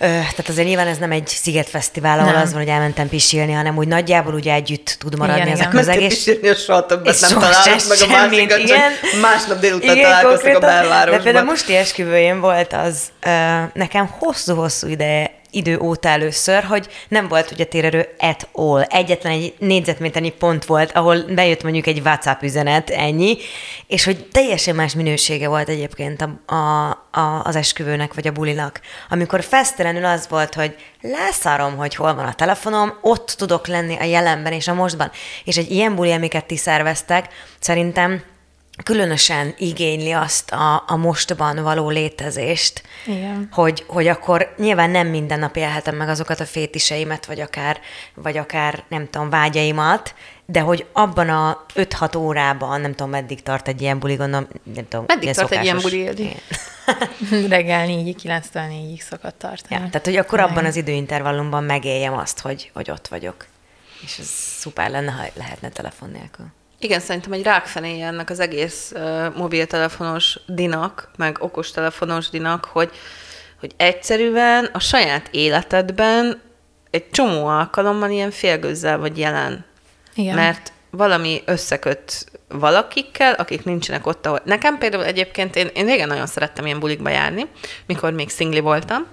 tehát 0.01 0.49
azért 0.49 0.67
nyilván 0.67 0.87
ez 0.87 0.97
nem 0.97 1.11
egy 1.11 1.27
szigetfesztivál, 1.27 2.19
ahol 2.19 2.31
nem. 2.31 2.41
az 2.41 2.51
van, 2.51 2.61
hogy 2.61 2.71
elmentem 2.71 3.09
pisilni, 3.09 3.51
hanem 3.51 3.77
úgy 3.77 3.87
nagyjából 3.87 4.33
ugye 4.33 4.53
együtt 4.53 4.95
tud 4.99 5.17
maradni 5.17 5.41
igen, 5.41 5.53
ez 5.53 5.59
igen. 5.59 5.71
a 5.71 5.75
közeg. 5.75 6.01
És 6.01 6.07
pisilni, 6.07 6.55
soha 6.55 6.85
többet 6.85 7.21
nem 7.21 7.39
találunk 7.39 7.87
meg 7.87 7.97
a 8.01 8.07
másikat, 8.07 8.57
igen. 8.57 8.91
csak 9.01 9.21
másnap 9.21 9.59
délután 9.59 9.95
igen, 9.95 10.09
találkoztak 10.09 10.55
a 10.55 10.59
belvárosban. 10.59 11.17
De 11.17 11.23
például 11.23 11.45
Musti 11.45 11.75
esküvőjén 11.75 12.39
volt 12.39 12.73
az 12.73 12.97
nekem 13.73 14.09
hosszú-hosszú 14.19 14.87
ideje 14.87 15.40
idő 15.51 15.79
óta 15.79 16.09
először, 16.09 16.63
hogy 16.63 16.87
nem 17.07 17.27
volt 17.27 17.51
ugye 17.51 17.65
térerő 17.65 18.09
at 18.17 18.47
all. 18.51 18.81
Egyetlen 18.81 19.31
egy 19.31 19.53
négyzetméternyi 19.59 20.29
pont 20.29 20.65
volt, 20.65 20.91
ahol 20.91 21.23
bejött 21.33 21.63
mondjuk 21.63 21.87
egy 21.87 21.99
WhatsApp 21.99 22.41
üzenet, 22.41 22.89
ennyi, 22.89 23.37
és 23.87 24.03
hogy 24.03 24.25
teljesen 24.31 24.75
más 24.75 24.93
minősége 24.93 25.47
volt 25.47 25.69
egyébként 25.69 26.21
a, 26.21 26.53
a, 26.55 26.89
a, 27.19 27.41
az 27.43 27.55
esküvőnek, 27.55 28.13
vagy 28.13 28.27
a 28.27 28.31
bulinak. 28.31 28.81
Amikor 29.09 29.43
fesztelenül 29.43 30.05
az 30.05 30.27
volt, 30.29 30.53
hogy 30.53 30.75
leszarom, 31.01 31.75
hogy 31.75 31.95
hol 31.95 32.15
van 32.15 32.25
a 32.25 32.33
telefonom, 32.33 32.97
ott 33.01 33.33
tudok 33.37 33.67
lenni 33.67 33.97
a 33.99 34.03
jelenben 34.03 34.53
és 34.53 34.67
a 34.67 34.73
mostban. 34.73 35.11
És 35.43 35.57
egy 35.57 35.71
ilyen 35.71 35.95
buli, 35.95 36.11
amiket 36.11 36.45
ti 36.45 36.57
szerveztek, 36.57 37.27
szerintem 37.59 38.23
különösen 38.83 39.53
igényli 39.57 40.11
azt 40.11 40.51
a, 40.51 40.83
a 40.87 40.95
mostban 40.95 41.63
való 41.63 41.89
létezést, 41.89 42.83
Igen. 43.05 43.49
Hogy, 43.51 43.83
hogy 43.87 44.07
akkor 44.07 44.53
nyilván 44.57 44.89
nem 44.89 45.07
minden 45.07 45.39
nap 45.39 45.55
élhetem 45.55 45.95
meg 45.95 46.09
azokat 46.09 46.39
a 46.39 46.45
fétiseimet, 46.45 47.25
vagy 47.25 47.39
akár, 47.39 47.79
vagy 48.13 48.37
akár 48.37 48.83
nem 48.87 49.09
tudom, 49.09 49.29
vágyaimat, 49.29 50.15
de 50.45 50.59
hogy 50.59 50.85
abban 50.91 51.29
a 51.29 51.65
5-6 51.75 52.17
órában, 52.17 52.81
nem 52.81 52.91
tudom, 52.91 53.09
meddig 53.09 53.43
tart 53.43 53.67
egy 53.67 53.81
ilyen 53.81 53.99
buli, 53.99 54.15
gondolom, 54.15 54.47
nem 54.73 54.87
tudom. 54.87 55.05
Meddig 55.07 55.33
tart 55.33 55.49
szokásos. 55.49 55.57
egy 55.57 55.63
ilyen 55.63 55.81
buli, 55.81 55.99
Ildi? 55.99 56.35
Reggel 57.55 57.85
4-ig, 57.87 58.15
9-től 58.23 58.43
4-ig 58.53 59.01
szokott 59.01 59.37
tartani. 59.37 59.81
Ja, 59.81 59.89
tehát, 59.89 60.05
hogy 60.05 60.15
akkor 60.15 60.39
abban 60.39 60.65
az 60.65 60.75
időintervallumban 60.75 61.63
megéljem 61.63 62.17
azt, 62.17 62.39
hogy, 62.39 62.71
hogy 62.73 62.91
ott 62.91 63.07
vagyok. 63.07 63.45
És 64.03 64.17
ez 64.17 64.27
szuper 64.59 64.89
lenne, 64.89 65.11
ha 65.11 65.23
lehetne 65.33 65.69
telefon 65.69 66.09
nélkül. 66.09 66.45
Igen, 66.83 66.99
szerintem 66.99 67.31
egy 67.31 67.43
rákfenéje 67.43 68.05
ennek 68.05 68.29
az 68.29 68.39
egész 68.39 68.91
uh, 68.95 69.35
mobiltelefonos 69.35 70.39
dinak, 70.47 71.09
meg 71.17 71.37
okostelefonos 71.39 72.29
dinak, 72.29 72.65
hogy, 72.65 72.91
hogy 73.59 73.71
egyszerűen 73.77 74.69
a 74.73 74.79
saját 74.79 75.27
életedben 75.31 76.41
egy 76.89 77.09
csomó 77.09 77.45
alkalommal 77.45 78.09
ilyen 78.09 78.31
félgőzzel 78.31 78.97
vagy 78.97 79.17
jelen. 79.17 79.65
Igen. 80.15 80.35
Mert 80.35 80.71
valami 80.89 81.41
összeköt 81.45 82.31
valakikkel, 82.47 83.33
akik 83.33 83.63
nincsenek 83.63 84.07
ott, 84.07 84.25
ahol... 84.25 84.41
Nekem 84.45 84.77
például 84.77 85.05
egyébként, 85.05 85.55
én, 85.55 85.69
én 85.73 85.85
régen 85.85 86.07
nagyon 86.07 86.27
szerettem 86.27 86.65
ilyen 86.65 86.79
bulikba 86.79 87.09
járni, 87.09 87.45
mikor 87.85 88.13
még 88.13 88.29
szingli 88.29 88.59
voltam, 88.59 89.05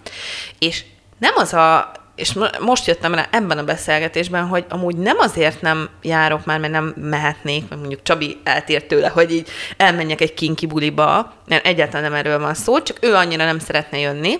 és 0.58 0.84
nem 1.18 1.34
az 1.36 1.52
a 1.52 1.92
és 2.18 2.32
most 2.60 2.86
jöttem 2.86 3.14
rá 3.14 3.28
ebben 3.30 3.58
a 3.58 3.64
beszélgetésben, 3.64 4.46
hogy 4.46 4.64
amúgy 4.68 4.96
nem 4.96 5.18
azért 5.18 5.60
nem 5.60 5.88
járok 6.02 6.44
már, 6.44 6.60
mert 6.60 6.72
nem 6.72 6.94
mehetnék, 6.96 7.68
mert 7.68 7.80
mondjuk 7.80 8.02
Csabi 8.02 8.40
eltért 8.44 8.88
tőle, 8.88 9.08
hogy 9.08 9.32
így 9.32 9.48
elmenjek 9.76 10.20
egy 10.20 10.34
kinki 10.34 10.66
buliba, 10.66 11.34
mert 11.46 11.66
egyáltalán 11.66 12.10
nem 12.10 12.18
erről 12.18 12.38
van 12.38 12.54
szó, 12.54 12.82
csak 12.82 12.96
ő 13.00 13.14
annyira 13.14 13.44
nem 13.44 13.58
szeretne 13.58 13.98
jönni, 13.98 14.38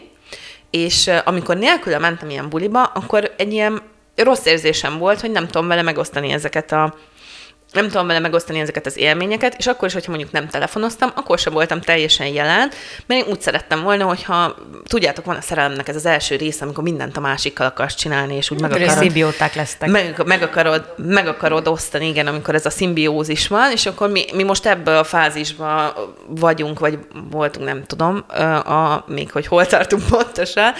és 0.70 1.10
amikor 1.24 1.56
nélküle 1.56 1.98
mentem 1.98 2.30
ilyen 2.30 2.48
buliba, 2.48 2.82
akkor 2.82 3.34
egy 3.36 3.52
ilyen 3.52 3.82
rossz 4.16 4.44
érzésem 4.44 4.98
volt, 4.98 5.20
hogy 5.20 5.30
nem 5.30 5.46
tudom 5.46 5.68
vele 5.68 5.82
megosztani 5.82 6.32
ezeket 6.32 6.72
a 6.72 6.94
nem 7.72 7.86
tudom 7.86 8.06
vele 8.06 8.18
megosztani 8.18 8.58
ezeket 8.60 8.86
az 8.86 8.96
élményeket, 8.96 9.54
és 9.58 9.66
akkor 9.66 9.88
is, 9.88 9.94
hogyha 9.94 10.10
mondjuk 10.10 10.32
nem 10.32 10.48
telefonoztam, 10.48 11.10
akkor 11.14 11.38
sem 11.38 11.52
voltam 11.52 11.80
teljesen 11.80 12.26
jelen, 12.26 12.70
mert 13.06 13.24
én 13.24 13.32
úgy 13.32 13.40
szerettem 13.40 13.82
volna, 13.82 14.04
hogyha 14.04 14.56
tudjátok, 14.84 15.24
van 15.24 15.36
a 15.36 15.40
szerelemnek 15.40 15.88
ez 15.88 15.96
az 15.96 16.06
első 16.06 16.36
része, 16.36 16.64
amikor 16.64 16.82
mindent 16.82 17.16
a 17.16 17.20
másikkal 17.20 17.66
akarsz 17.66 17.94
csinálni, 17.94 18.36
és 18.36 18.50
úgy 18.50 18.60
meg 18.60 18.70
akarod... 18.70 18.90
Szimbióták 18.90 19.54
lesztek. 19.54 19.88
Meg, 19.88 20.22
meg, 20.26 20.42
akarod, 20.42 20.94
meg 20.96 21.26
akarod 21.26 21.68
osztani, 21.68 22.08
igen, 22.08 22.26
amikor 22.26 22.54
ez 22.54 22.66
a 22.66 22.70
szimbiózis 22.70 23.48
van, 23.48 23.72
és 23.72 23.86
akkor 23.86 24.10
mi, 24.10 24.24
mi 24.32 24.42
most 24.42 24.66
ebből 24.66 24.96
a 24.96 25.04
fázisban 25.04 25.92
vagyunk, 26.26 26.78
vagy 26.78 26.98
voltunk, 27.30 27.66
nem 27.66 27.84
tudom, 27.86 28.24
a, 28.64 29.04
még 29.06 29.32
hogy 29.32 29.46
hol 29.46 29.66
tartunk 29.66 30.02
pontosan, 30.08 30.72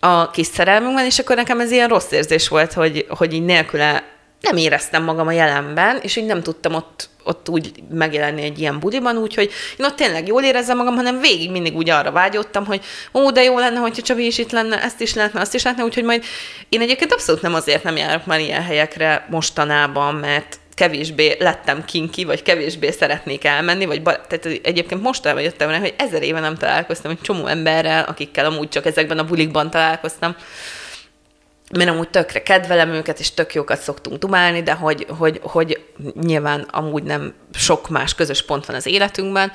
a 0.00 0.30
kis 0.30 0.46
szerelmünkben, 0.46 1.04
és 1.04 1.18
akkor 1.18 1.36
nekem 1.36 1.60
ez 1.60 1.70
ilyen 1.70 1.88
rossz 1.88 2.10
érzés 2.10 2.48
volt, 2.48 2.72
hogy, 2.72 3.06
hogy 3.08 3.32
így 3.32 3.44
nélküle 3.44 4.09
nem 4.40 4.56
éreztem 4.56 5.04
magam 5.04 5.26
a 5.26 5.32
jelenben, 5.32 5.98
és 6.02 6.16
így 6.16 6.26
nem 6.26 6.42
tudtam 6.42 6.74
ott, 6.74 7.08
ott 7.24 7.48
úgy 7.48 7.72
megjelenni 7.90 8.42
egy 8.42 8.58
ilyen 8.58 8.78
budiban, 8.78 9.16
úgyhogy 9.16 9.50
én 9.78 9.86
ott 9.86 9.96
tényleg 9.96 10.26
jól 10.26 10.42
érezzem 10.42 10.76
magam, 10.76 10.94
hanem 10.94 11.20
végig 11.20 11.50
mindig 11.50 11.76
úgy 11.76 11.90
arra 11.90 12.10
vágyottam, 12.10 12.66
hogy 12.66 12.84
ó, 13.14 13.30
de 13.30 13.42
jó 13.42 13.58
lenne, 13.58 13.78
hogyha 13.78 14.02
Csabi 14.02 14.26
is 14.26 14.38
itt 14.38 14.50
lenne, 14.50 14.82
ezt 14.82 15.00
is 15.00 15.14
lehetne, 15.14 15.40
azt 15.40 15.54
is 15.54 15.62
lehetne, 15.62 15.84
úgyhogy 15.84 16.04
majd 16.04 16.24
én 16.68 16.80
egyébként 16.80 17.12
abszolút 17.12 17.42
nem 17.42 17.54
azért 17.54 17.82
nem 17.82 17.96
járok 17.96 18.26
már 18.26 18.40
ilyen 18.40 18.62
helyekre 18.62 19.26
mostanában, 19.30 20.14
mert 20.14 20.58
kevésbé 20.74 21.36
lettem 21.38 21.84
kinki, 21.84 22.24
vagy 22.24 22.42
kevésbé 22.42 22.90
szeretnék 22.90 23.44
elmenni, 23.44 23.84
vagy 23.84 24.02
bar- 24.02 24.28
tehát 24.28 24.60
egyébként 24.62 25.02
most 25.02 25.24
jöttem 25.24 25.70
rá, 25.70 25.78
hogy 25.78 25.94
ezer 25.98 26.22
éve 26.22 26.40
nem 26.40 26.56
találkoztam 26.56 27.10
egy 27.10 27.20
csomó 27.20 27.46
emberrel, 27.46 28.04
akikkel 28.04 28.44
amúgy 28.44 28.68
csak 28.68 28.86
ezekben 28.86 29.18
a 29.18 29.24
bulikban 29.24 29.70
találkoztam, 29.70 30.36
mert 31.78 31.90
amúgy 31.90 32.08
tökre 32.08 32.42
kedvelem 32.42 32.90
őket, 32.90 33.18
és 33.18 33.34
tök 33.34 33.54
jókat 33.54 33.80
szoktunk 33.80 34.18
dumálni, 34.18 34.62
de 34.62 34.72
hogy, 34.72 35.06
hogy, 35.08 35.40
hogy 35.42 35.84
nyilván 36.20 36.60
amúgy 36.60 37.02
nem 37.02 37.34
sok 37.54 37.88
más 37.88 38.14
közös 38.14 38.42
pont 38.42 38.66
van 38.66 38.76
az 38.76 38.86
életünkben, 38.86 39.52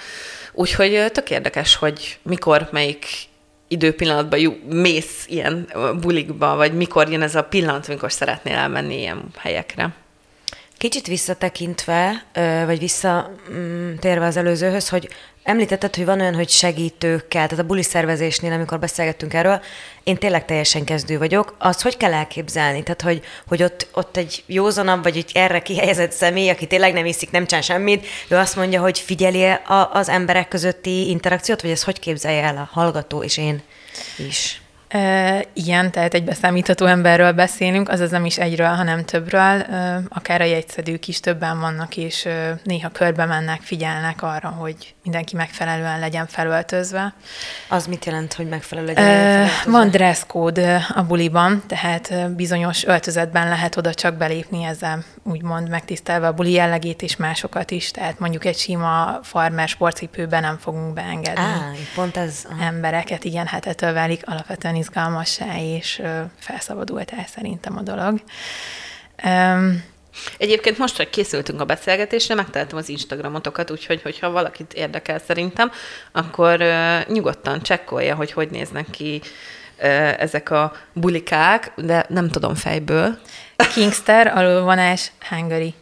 úgyhogy 0.53 1.05
tök 1.11 1.29
érdekes, 1.29 1.75
hogy 1.75 2.17
mikor, 2.21 2.67
melyik 2.71 3.05
időpillanatban 3.67 4.39
jú, 4.39 4.57
mész 4.69 5.25
ilyen 5.27 5.69
bulikba, 6.01 6.55
vagy 6.55 6.73
mikor 6.73 7.09
jön 7.09 7.21
ez 7.21 7.35
a 7.35 7.43
pillanat, 7.43 7.87
amikor 7.87 8.11
szeretnél 8.11 8.55
elmenni 8.55 8.99
ilyen 8.99 9.23
helyekre. 9.37 9.93
Kicsit 10.77 11.07
visszatekintve, 11.07 12.25
vagy 12.65 12.79
visszatérve 12.79 14.19
mm, 14.19 14.27
az 14.27 14.37
előzőhöz, 14.37 14.89
hogy 14.89 15.09
említetted, 15.45 15.95
hogy 15.95 16.05
van 16.05 16.19
olyan, 16.19 16.35
hogy 16.35 16.49
segítőkkel, 16.49 17.47
tehát 17.47 17.63
a 17.63 17.67
buli 17.67 17.83
szervezésnél, 17.83 18.51
amikor 18.51 18.79
beszélgettünk 18.79 19.33
erről, 19.33 19.61
én 20.03 20.17
tényleg 20.17 20.45
teljesen 20.45 20.83
kezdő 20.83 21.17
vagyok. 21.17 21.55
Azt 21.59 21.81
hogy 21.81 21.97
kell 21.97 22.13
elképzelni? 22.13 22.83
Tehát, 22.83 23.01
hogy, 23.01 23.21
hogy 23.47 23.63
ott, 23.63 23.87
ott 23.93 24.17
egy 24.17 24.43
józanabb, 24.45 25.03
vagy 25.03 25.17
egy 25.17 25.31
erre 25.33 25.61
kihelyezett 25.61 26.11
személy, 26.11 26.49
aki 26.49 26.67
tényleg 26.67 26.93
nem 26.93 27.05
iszik, 27.05 27.31
nem 27.31 27.45
csinál 27.45 27.61
semmit, 27.61 28.07
ő 28.27 28.35
azt 28.35 28.55
mondja, 28.55 28.81
hogy 28.81 28.99
figyeli 28.99 29.45
az 29.91 30.09
emberek 30.09 30.47
közötti 30.47 31.09
interakciót, 31.09 31.61
vagy 31.61 31.71
ez 31.71 31.83
hogy 31.83 31.99
képzelje 31.99 32.43
el 32.43 32.57
a 32.57 32.69
hallgató 32.71 33.23
és 33.23 33.37
én 33.37 33.61
is? 34.27 34.61
Ilyen, 35.53 35.91
tehát 35.91 36.13
egy 36.13 36.23
beszámítható 36.23 36.85
emberről 36.85 37.31
beszélünk, 37.31 37.89
azaz 37.89 38.11
nem 38.11 38.25
is 38.25 38.37
egyről, 38.37 38.67
hanem 38.67 39.05
többről. 39.05 39.65
Akár 40.09 40.41
a 40.41 40.43
jegyszedők 40.43 41.07
is 41.07 41.19
többen 41.19 41.59
vannak, 41.59 41.97
és 41.97 42.27
néha 42.63 42.89
körbe 42.89 43.25
mennek, 43.25 43.61
figyelnek 43.61 44.21
arra, 44.21 44.49
hogy 44.49 44.95
mindenki 45.03 45.35
megfelelően 45.35 45.99
legyen 45.99 46.27
felöltözve. 46.27 47.13
Az 47.69 47.85
mit 47.85 48.05
jelent, 48.05 48.33
hogy 48.33 48.47
megfelelő 48.47 48.87
legyen 48.87 49.03
felöltözve? 49.03 49.71
Van 49.71 49.89
dress 49.89 50.23
code 50.27 50.85
a 50.95 51.03
buliban, 51.03 51.63
tehát 51.67 52.31
bizonyos 52.35 52.85
öltözetben 52.85 53.47
lehet 53.47 53.77
oda 53.77 53.93
csak 53.93 54.15
belépni, 54.15 54.63
ezzel 54.63 55.03
úgymond 55.27 55.69
megtisztelve 55.69 56.27
a 56.27 56.33
buli 56.33 56.51
jellegét 56.51 57.01
és 57.01 57.15
másokat 57.15 57.71
is, 57.71 57.91
tehát 57.91 58.19
mondjuk 58.19 58.45
egy 58.45 58.57
sima 58.57 59.19
farmer 59.23 59.67
sportcipőben 59.67 60.41
nem 60.41 60.57
fogunk 60.57 60.93
beengedni. 60.93 61.41
Á, 61.41 61.71
pont 61.95 62.17
ez. 62.17 62.45
Embereket, 62.61 63.23
igen, 63.23 63.45
hát 63.45 63.65
ettől 63.65 63.93
válik 63.93 64.21
alapvetően 64.25 64.75
izgalmassá 64.75 65.59
és 65.59 66.01
felszabadultál 66.39 67.25
szerintem 67.27 67.77
a 67.77 67.81
dolog. 67.81 68.21
Um, 69.23 69.83
Egyébként 70.37 70.77
most, 70.77 70.97
hogy 70.97 71.09
készültünk 71.09 71.61
a 71.61 71.65
beszélgetésre, 71.65 72.35
megtaláltam 72.35 72.77
az 72.77 72.89
Instagramotokat, 72.89 73.71
úgyhogy 73.71 74.01
hogyha 74.01 74.31
valakit 74.31 74.73
érdekel 74.73 75.19
szerintem, 75.19 75.71
akkor 76.11 76.61
uh, 76.61 77.07
nyugodtan 77.07 77.61
csekkolja, 77.61 78.15
hogy 78.15 78.31
hogy 78.31 78.49
néznek 78.49 78.89
ki 78.89 79.21
uh, 79.77 80.21
ezek 80.21 80.49
a 80.49 80.73
bulikák, 80.93 81.71
de 81.75 82.05
nem 82.09 82.29
tudom 82.29 82.55
fejből. 82.55 83.19
Kingster, 83.55 84.27
alulvonás, 84.27 85.11
Hungary. 85.29 85.73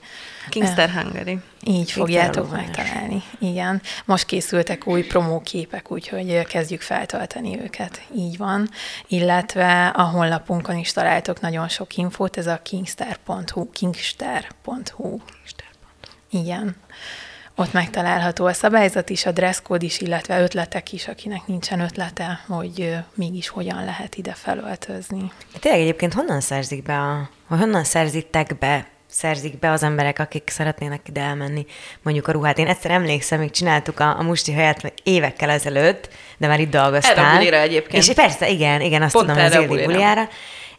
Kingster 0.50 0.90
Hungary. 0.90 1.40
Így 1.64 1.92
fogjátok 1.92 2.52
megtalálni. 2.52 3.24
Igen. 3.40 3.82
Most 4.06 4.26
készültek 4.26 4.88
új 4.88 5.02
promóképek, 5.02 5.92
úgyhogy 5.92 6.46
kezdjük 6.46 6.82
feltölteni 6.82 7.62
őket. 7.62 8.02
Így 8.16 8.38
van. 8.38 8.70
Illetve 9.08 9.88
a 9.88 10.04
honlapunkon 10.04 10.78
is 10.78 10.92
találtok 10.92 11.40
nagyon 11.40 11.68
sok 11.68 11.98
infót, 11.98 12.38
ez 12.38 12.48
a 12.48 12.60
kingstar.hu, 12.64 13.72
kingstar.hu. 13.72 15.20
Igen. 16.30 16.76
Ott 17.56 17.74
megtalálható 17.74 18.46
a 18.46 18.54
szabályzat 18.54 19.10
is, 19.10 19.26
a 19.26 19.32
dresscode 19.32 19.86
is, 19.86 20.02
illetve 20.02 20.42
ötletek 20.42 20.92
is, 20.92 21.08
akinek 21.08 21.48
nincsen 21.48 21.80
ötlete, 21.80 22.44
hogy 22.48 22.96
mégis 23.16 23.50
hogyan 23.50 23.86
lehet 23.86 24.16
ide 24.16 24.34
felöltözni. 24.34 25.32
Tényleg 25.60 25.82
egyébként 25.82 26.14
honnan 26.14 26.42
szerzik 26.42 26.84
be 26.84 27.00
a, 27.00 27.30
honnan 27.48 27.84
szerzitek 27.84 28.58
be 28.58 28.86
szerzik 29.10 29.60
be 29.60 29.72
az 29.72 29.84
emberek, 29.84 30.20
akik 30.20 30.50
szeretnének 30.50 31.08
ide 31.08 31.22
elmenni 31.22 31.66
mondjuk 32.02 32.28
a 32.28 32.32
ruhát. 32.32 32.58
Én 32.58 32.68
egyszer 32.68 32.92
emlékszem, 32.92 33.40
még 33.40 33.52
csináltuk 33.52 34.00
a, 34.00 34.20
a 34.20 34.24
musti 34.24 34.54
haját 34.54 34.94
évekkel 35.04 35.50
ezelőtt, 35.50 36.10
de 36.38 36.48
már 36.48 36.60
itt 36.60 36.70
dolgoztál. 36.70 37.12
Erre 37.12 37.28
a 37.28 37.38
bulira 37.38 37.58
egyébként. 37.58 38.04
És 38.04 38.14
persze, 38.14 38.50
igen, 38.50 38.82
igen, 38.82 39.02
azt 39.02 39.14
Pont 39.14 39.28
tudom, 39.28 39.44
az 39.44 39.54
Ildi 39.54 39.84
buliára, 39.84 40.28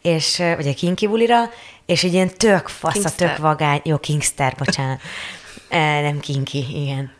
és, 0.02 0.36
vagy 0.36 0.68
a 0.68 0.74
Kinki 0.74 1.06
bulira, 1.06 1.50
és 1.86 2.04
egy 2.04 2.12
ilyen 2.12 2.30
tök 2.36 2.68
fasz, 2.68 3.14
tök 3.14 3.36
vagány, 3.36 3.80
jó, 3.84 3.98
Kingster, 3.98 4.54
bocsánat. 4.58 5.00
Nem 5.78 6.20
kinki, 6.20 6.64
igen. 6.74 7.12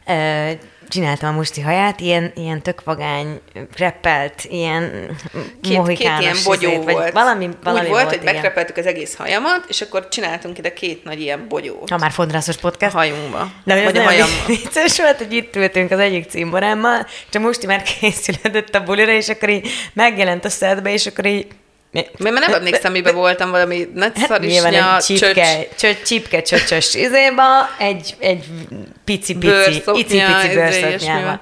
Csináltam 0.88 1.34
a 1.34 1.36
musti 1.36 1.60
haját, 1.60 2.00
ilyen, 2.00 2.32
ilyen 2.34 2.62
tök 2.62 2.84
vagány, 2.84 3.40
reppelt, 3.76 4.44
ilyen 4.48 5.16
két, 5.60 5.86
két 5.86 6.00
ilyen 6.00 6.36
bogyó 6.44 6.70
izét, 6.70 6.90
volt. 6.90 7.12
Valami, 7.12 7.48
valami 7.62 7.84
Úgy 7.84 7.88
volt, 7.88 8.02
volt 8.02 8.14
hogy 8.14 8.22
igen. 8.22 8.34
megrepeltük 8.34 8.76
az 8.76 8.86
egész 8.86 9.16
hajamat, 9.16 9.64
és 9.68 9.80
akkor 9.80 10.08
csináltunk 10.08 10.58
ide 10.58 10.72
két 10.72 11.04
nagy 11.04 11.20
ilyen 11.20 11.48
bogyót. 11.48 11.90
Ha 11.90 11.98
már 11.98 12.10
fodrászos 12.10 12.56
podcast. 12.56 12.94
A 12.94 12.98
hajunkba. 12.98 13.50
De 13.64 13.84
hogy 13.84 13.96
az 13.96 14.16
nem 14.16 14.28
vicces 14.46 14.98
volt, 14.98 15.16
hogy 15.16 15.32
itt 15.32 15.56
ültünk 15.56 15.90
az 15.90 15.98
egyik 15.98 16.30
cimborámmal, 16.30 17.06
csak 17.28 17.42
Musti 17.42 17.66
már 17.66 17.82
készülődött 18.00 18.74
a 18.74 18.82
bulira, 18.82 19.12
és 19.12 19.28
akkor 19.28 19.48
így 19.48 19.68
megjelent 19.92 20.44
a 20.44 20.48
szedbe, 20.48 20.92
és 20.92 21.06
akkor 21.06 21.26
így 21.26 21.46
mi? 21.94 22.30
Mert 22.30 22.46
nem 22.46 22.54
emlékszem, 22.54 22.92
miben 22.92 23.14
voltam 23.14 23.50
valami 23.50 23.88
nagy 23.94 24.12
hát 24.14 24.28
szarisnya, 24.28 25.00
csipke, 25.00 25.66
csöcs. 25.76 26.02
csipke 26.02 26.42
csöcsös 26.42 26.94
izéba, 26.94 27.42
egy, 27.78 28.14
egy 28.18 28.44
pici-pici, 29.04 29.82
pici-pici 29.84 30.54
bőrszoknyával. 30.54 31.40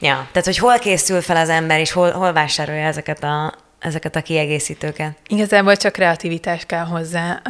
Ja, 0.00 0.28
tehát 0.32 0.44
hogy 0.44 0.58
hol 0.58 0.78
készül 0.78 1.20
fel 1.20 1.36
az 1.36 1.48
ember, 1.48 1.80
és 1.80 1.92
hol, 1.92 2.10
hol 2.10 2.32
vásárolja 2.32 2.86
ezeket 2.86 3.22
a, 3.24 3.54
ezeket 3.78 4.16
a 4.16 4.22
kiegészítőket? 4.22 5.12
Igazából 5.26 5.76
csak 5.76 5.92
kreativitás 5.92 6.66
kell 6.66 6.84
hozzá, 6.84 7.42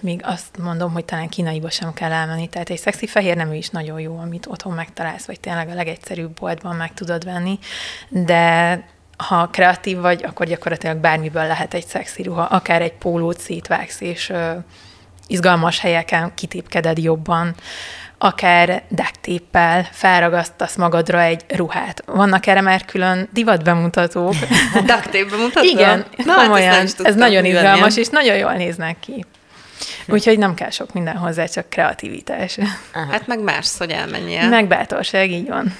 még 0.00 0.20
azt 0.22 0.58
mondom, 0.62 0.92
hogy 0.92 1.04
talán 1.04 1.28
kínaiba 1.28 1.70
sem 1.70 1.92
kell 1.92 2.12
elmenni, 2.12 2.48
tehát 2.48 2.70
egy 2.70 2.78
szexi 2.78 3.06
fehér 3.06 3.36
nemű 3.36 3.56
is 3.56 3.68
nagyon 3.68 4.00
jó, 4.00 4.18
amit 4.18 4.46
otthon 4.46 4.72
megtalálsz, 4.72 5.26
vagy 5.26 5.40
tényleg 5.40 5.68
a 5.68 5.74
legegyszerűbb 5.74 6.30
boltban 6.40 6.76
meg 6.76 6.94
tudod 6.94 7.24
venni, 7.24 7.58
de 8.08 8.82
ha 9.26 9.48
kreatív 9.52 9.98
vagy, 9.98 10.24
akkor 10.24 10.46
gyakorlatilag 10.46 10.96
bármiből 10.96 11.46
lehet 11.46 11.74
egy 11.74 11.86
szexi 11.86 12.22
ruha, 12.22 12.42
akár 12.42 12.82
egy 12.82 12.92
pólót 12.92 13.40
szétvágsz, 13.40 14.00
és 14.00 14.28
ö, 14.28 14.50
izgalmas 15.26 15.80
helyeken 15.80 16.32
kitépkeded 16.34 16.98
jobban, 16.98 17.54
akár 18.18 18.82
dektéppel 18.88 19.88
felragasztasz 19.92 20.76
magadra 20.76 21.20
egy 21.20 21.44
ruhát. 21.48 22.02
Vannak 22.06 22.46
erre 22.46 22.60
már 22.60 22.84
külön 22.84 23.28
divat 23.32 23.64
bemutatók. 23.64 24.34
Duct 24.86 25.30
bemutató? 25.30 25.66
Igen, 25.66 26.04
Na, 26.16 26.32
hát 26.32 26.42
komolyan. 26.42 26.72
Hát 26.72 26.94
ez 27.02 27.14
nagyon 27.14 27.44
izgalmas, 27.44 27.96
és 27.96 28.08
nagyon 28.08 28.36
jól 28.36 28.52
néznek 28.52 29.00
ki. 29.00 29.24
Úgyhogy 30.06 30.38
nem 30.38 30.54
kell 30.54 30.70
sok 30.70 30.92
minden 30.92 31.16
hozzá, 31.16 31.44
csak 31.44 31.70
kreativitás. 31.70 32.58
Aha. 32.92 33.10
Hát 33.10 33.26
meg 33.26 33.40
más, 33.40 33.68
hogy 33.78 33.90
elmenjél. 33.90 34.48
Meg 34.48 34.66
bátorság, 34.66 35.30
így 35.30 35.48
van. 35.48 35.74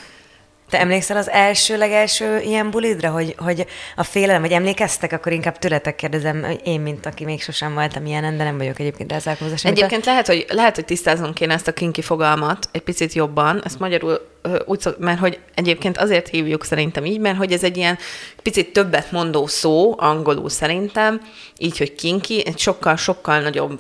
Te 0.71 0.81
emlékszel 0.81 1.17
az 1.17 1.31
első 1.31 1.77
legelső 1.77 2.41
ilyen 2.41 2.71
bulidra, 2.71 3.11
hogy, 3.11 3.35
hogy 3.39 3.67
a 3.97 4.03
félelem, 4.03 4.41
vagy 4.41 4.53
emlékeztek, 4.53 5.13
akkor 5.13 5.33
inkább 5.33 5.59
tőletek 5.59 5.97
kérdezem, 5.97 6.47
én, 6.65 6.81
mint 6.81 7.07
aki 7.07 7.25
még 7.25 7.43
sosem 7.43 7.75
voltam 7.75 8.07
ilyen, 8.07 8.37
de 8.37 8.45
nem 8.45 8.59
vagyok 8.59 8.79
egyébként 8.79 9.13
hozzá 9.13 9.37
Egyébként 9.63 10.05
lehet 10.05 10.27
hogy, 10.27 10.47
lehet, 10.49 10.75
hogy 10.75 10.85
tisztáznunk 10.85 11.35
kéne 11.35 11.55
ezt 11.55 11.69
a 11.69 11.73
kinki 11.73 12.03
fogalmat 12.03 12.69
egy 12.73 12.83
picit 12.83 13.13
jobban, 13.13 13.63
ezt 13.65 13.79
magyarul 13.79 14.21
úgy 14.67 14.81
szok, 14.81 14.99
mert 14.99 15.19
hogy 15.19 15.39
egyébként 15.55 15.99
azért 15.99 16.29
hívjuk 16.29 16.65
szerintem 16.65 17.05
így, 17.05 17.21
mert 17.21 17.37
hogy 17.37 17.53
ez 17.53 17.65
egy 17.65 17.77
ilyen 17.77 17.99
picit 18.43 18.73
többet 18.73 19.13
mondó 19.13 19.47
szó, 19.47 19.95
angolul 19.99 20.49
szerintem, 20.49 21.21
így, 21.59 21.79
hogy 21.79 21.95
kinki, 21.95 22.47
egy 22.47 22.59
sokkal-sokkal 22.59 23.41
nagyobb 23.41 23.79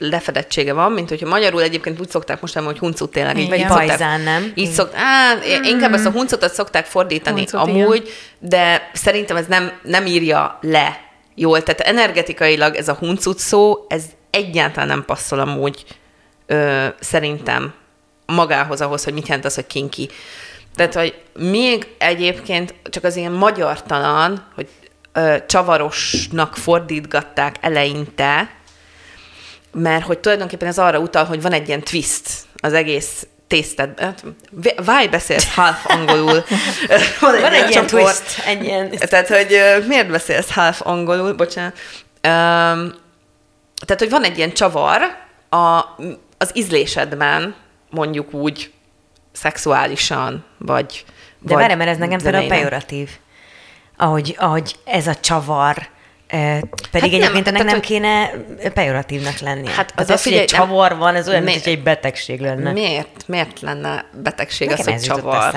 lefedettsége 0.00 0.72
van, 0.72 0.92
mint 0.92 1.08
hogyha 1.08 1.28
magyarul 1.28 1.62
egyébként 1.62 2.00
úgy 2.00 2.10
szokták 2.10 2.40
most 2.40 2.58
hogy 2.58 2.78
huncut 2.78 3.10
tényleg. 3.10 3.38
Így, 3.38 3.48
vagy 3.48 3.66
pajzán, 3.66 4.20
nem? 4.20 4.52
Így 4.54 4.70
szokt, 4.70 4.94
á, 4.94 5.34
mm. 5.34 5.62
inkább 5.62 5.92
ezt 5.92 6.06
a 6.06 6.10
huncutot 6.10 6.52
szokták 6.52 6.86
fordítani 6.86 7.46
Huncut, 7.50 7.68
amúgy, 7.68 7.96
igen. 7.96 8.14
de 8.38 8.90
szerintem 8.92 9.36
ez 9.36 9.46
nem, 9.46 9.72
nem 9.82 10.06
írja 10.06 10.58
le 10.60 11.00
jól. 11.34 11.62
Tehát 11.62 11.80
energetikailag 11.80 12.74
ez 12.74 12.88
a 12.88 12.94
huncut 12.94 13.38
szó, 13.38 13.84
ez 13.88 14.04
egyáltalán 14.30 14.88
nem 14.88 15.04
passzol 15.04 15.38
amúgy 15.38 15.84
ö, 16.46 16.86
szerintem 17.00 17.74
magához, 18.26 18.80
ahhoz, 18.80 19.04
hogy 19.04 19.12
mit 19.12 19.26
jelent 19.26 19.44
az, 19.44 19.54
hogy 19.54 19.66
kinki. 19.66 20.08
Tehát, 20.74 20.94
hogy 20.94 21.14
még 21.38 21.86
egyébként 21.98 22.74
csak 22.90 23.04
az 23.04 23.16
ilyen 23.16 23.32
magyartalan, 23.32 24.46
hogy 24.54 24.68
ö, 25.12 25.36
csavarosnak 25.46 26.56
fordítgatták 26.56 27.56
eleinte, 27.60 28.50
mert 29.72 30.04
hogy 30.04 30.18
tulajdonképpen 30.18 30.68
ez 30.68 30.78
arra 30.78 30.98
utal, 30.98 31.24
hogy 31.24 31.42
van 31.42 31.52
egy 31.52 31.68
ilyen 31.68 31.82
twist 31.82 32.28
az 32.56 32.72
egész 32.72 33.26
tészted. 33.46 34.00
Hát, 34.00 34.24
Why 34.86 35.08
beszélsz 35.08 35.54
half 35.54 35.86
angolul? 35.86 36.44
van 37.20 37.34
egy, 37.34 37.40
van 37.40 37.52
egy 37.52 37.70
ilyen 37.70 37.86
twist. 37.86 38.46
Egy 38.46 38.64
ilyen... 38.64 38.90
Tehát, 38.90 39.28
hogy 39.28 39.84
miért 39.86 40.10
beszélsz 40.10 40.52
half 40.52 40.80
angolul? 40.84 41.32
Bocsánat. 41.32 41.72
Um, 42.12 42.94
tehát, 43.86 43.98
hogy 43.98 44.10
van 44.10 44.24
egy 44.24 44.36
ilyen 44.36 44.52
csavar 44.52 45.00
a, 45.48 45.84
az 46.38 46.50
ízlésedben, 46.52 47.54
mondjuk 47.90 48.32
úgy 48.34 48.72
szexuálisan, 49.32 50.44
vagy 50.58 51.04
De 51.38 51.54
várj, 51.54 51.74
mert 51.74 51.90
ez 51.90 51.96
nekem 51.96 52.18
szerintem 52.18 52.48
pejoratív. 52.48 53.10
Ahogy, 53.96 54.34
ahogy 54.38 54.76
ez 54.84 55.06
a 55.06 55.14
csavar 55.14 55.88
pedig 56.30 56.70
hát 56.92 57.02
egyébként 57.02 57.44
nem, 57.44 57.54
ennek 57.54 57.64
nem 57.64 57.80
kéne 57.80 58.30
pejoratívnak 58.74 59.38
lennie. 59.38 59.70
Hát 59.70 59.92
az, 59.96 60.10
az, 60.10 60.22
hogy 60.22 60.32
egy 60.32 60.44
csavar 60.44 60.96
van, 60.96 61.14
ez 61.14 61.28
olyan, 61.28 61.42
mint 61.42 61.62
hogy 61.62 61.72
egy 61.72 61.82
betegség 61.82 62.40
lenne. 62.40 62.72
Miért? 62.72 63.22
Miért 63.26 63.60
lenne 63.60 64.04
betegség 64.22 64.68
Nekem 64.68 64.94
az, 64.94 65.06
hogy 65.06 65.16
csavar? 65.16 65.54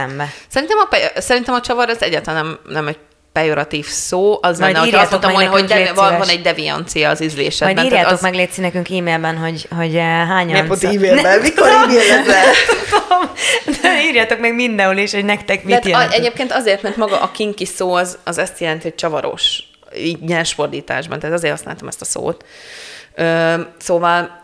Szerintem 0.48 0.78
a, 0.78 1.20
szerintem 1.20 1.54
a 1.54 1.62
csavar 1.62 1.90
az 1.90 2.02
egyáltalán 2.02 2.46
nem, 2.46 2.60
nem 2.74 2.88
egy 2.88 2.98
pejoratív 3.32 3.86
szó, 3.86 4.40
az 4.42 4.60
Majd 4.60 4.74
lenne, 4.74 4.86
hogy 4.86 4.96
azt 4.96 5.10
mondtam 5.10 5.32
volna, 5.32 5.50
hogy 5.50 5.66
de, 5.66 5.94
van, 5.94 6.18
van 6.18 6.28
egy 6.28 6.42
deviancia 6.42 7.10
az 7.10 7.22
ízlésedben. 7.22 7.76
Majd 7.76 7.88
írjátok 7.88 8.12
az... 8.12 8.22
meg, 8.22 8.34
létszi 8.34 8.62
nekünk 8.62 8.90
e-mailben, 8.90 9.38
hogy, 9.38 9.68
hogy 9.78 9.96
eh, 9.96 10.04
hányan... 10.04 10.46
Miért 10.46 10.68
pont 10.68 10.84
e-mailben? 10.84 11.40
Mikor 11.40 11.68
e-mailezel? 11.68 12.46
De 13.82 14.04
írjátok 14.04 14.40
meg 14.40 14.56
mindenhol 14.56 14.98
is, 14.98 15.14
hogy 15.14 15.26
nektek 15.26 15.64
mit 15.64 15.86
jelent. 15.86 16.14
Egyébként 16.14 16.52
azért, 16.52 16.82
mert 16.82 16.98
maga 16.98 17.22
a 17.22 17.32
kinki 17.32 17.66
szó 17.66 17.94
az, 17.94 18.18
az 18.24 18.38
ezt 18.38 18.60
jelenti, 18.60 18.84
hogy 18.84 18.96
csavaros 18.96 19.64
így 19.98 20.22
nyers 20.22 20.54
fordításban, 20.54 21.20
tehát 21.20 21.36
azért 21.36 21.54
használtam 21.54 21.88
ezt 21.88 22.02
a 22.02 22.06
szót. 22.06 22.46
Ö, 23.16 23.62
szóval, 23.78 24.44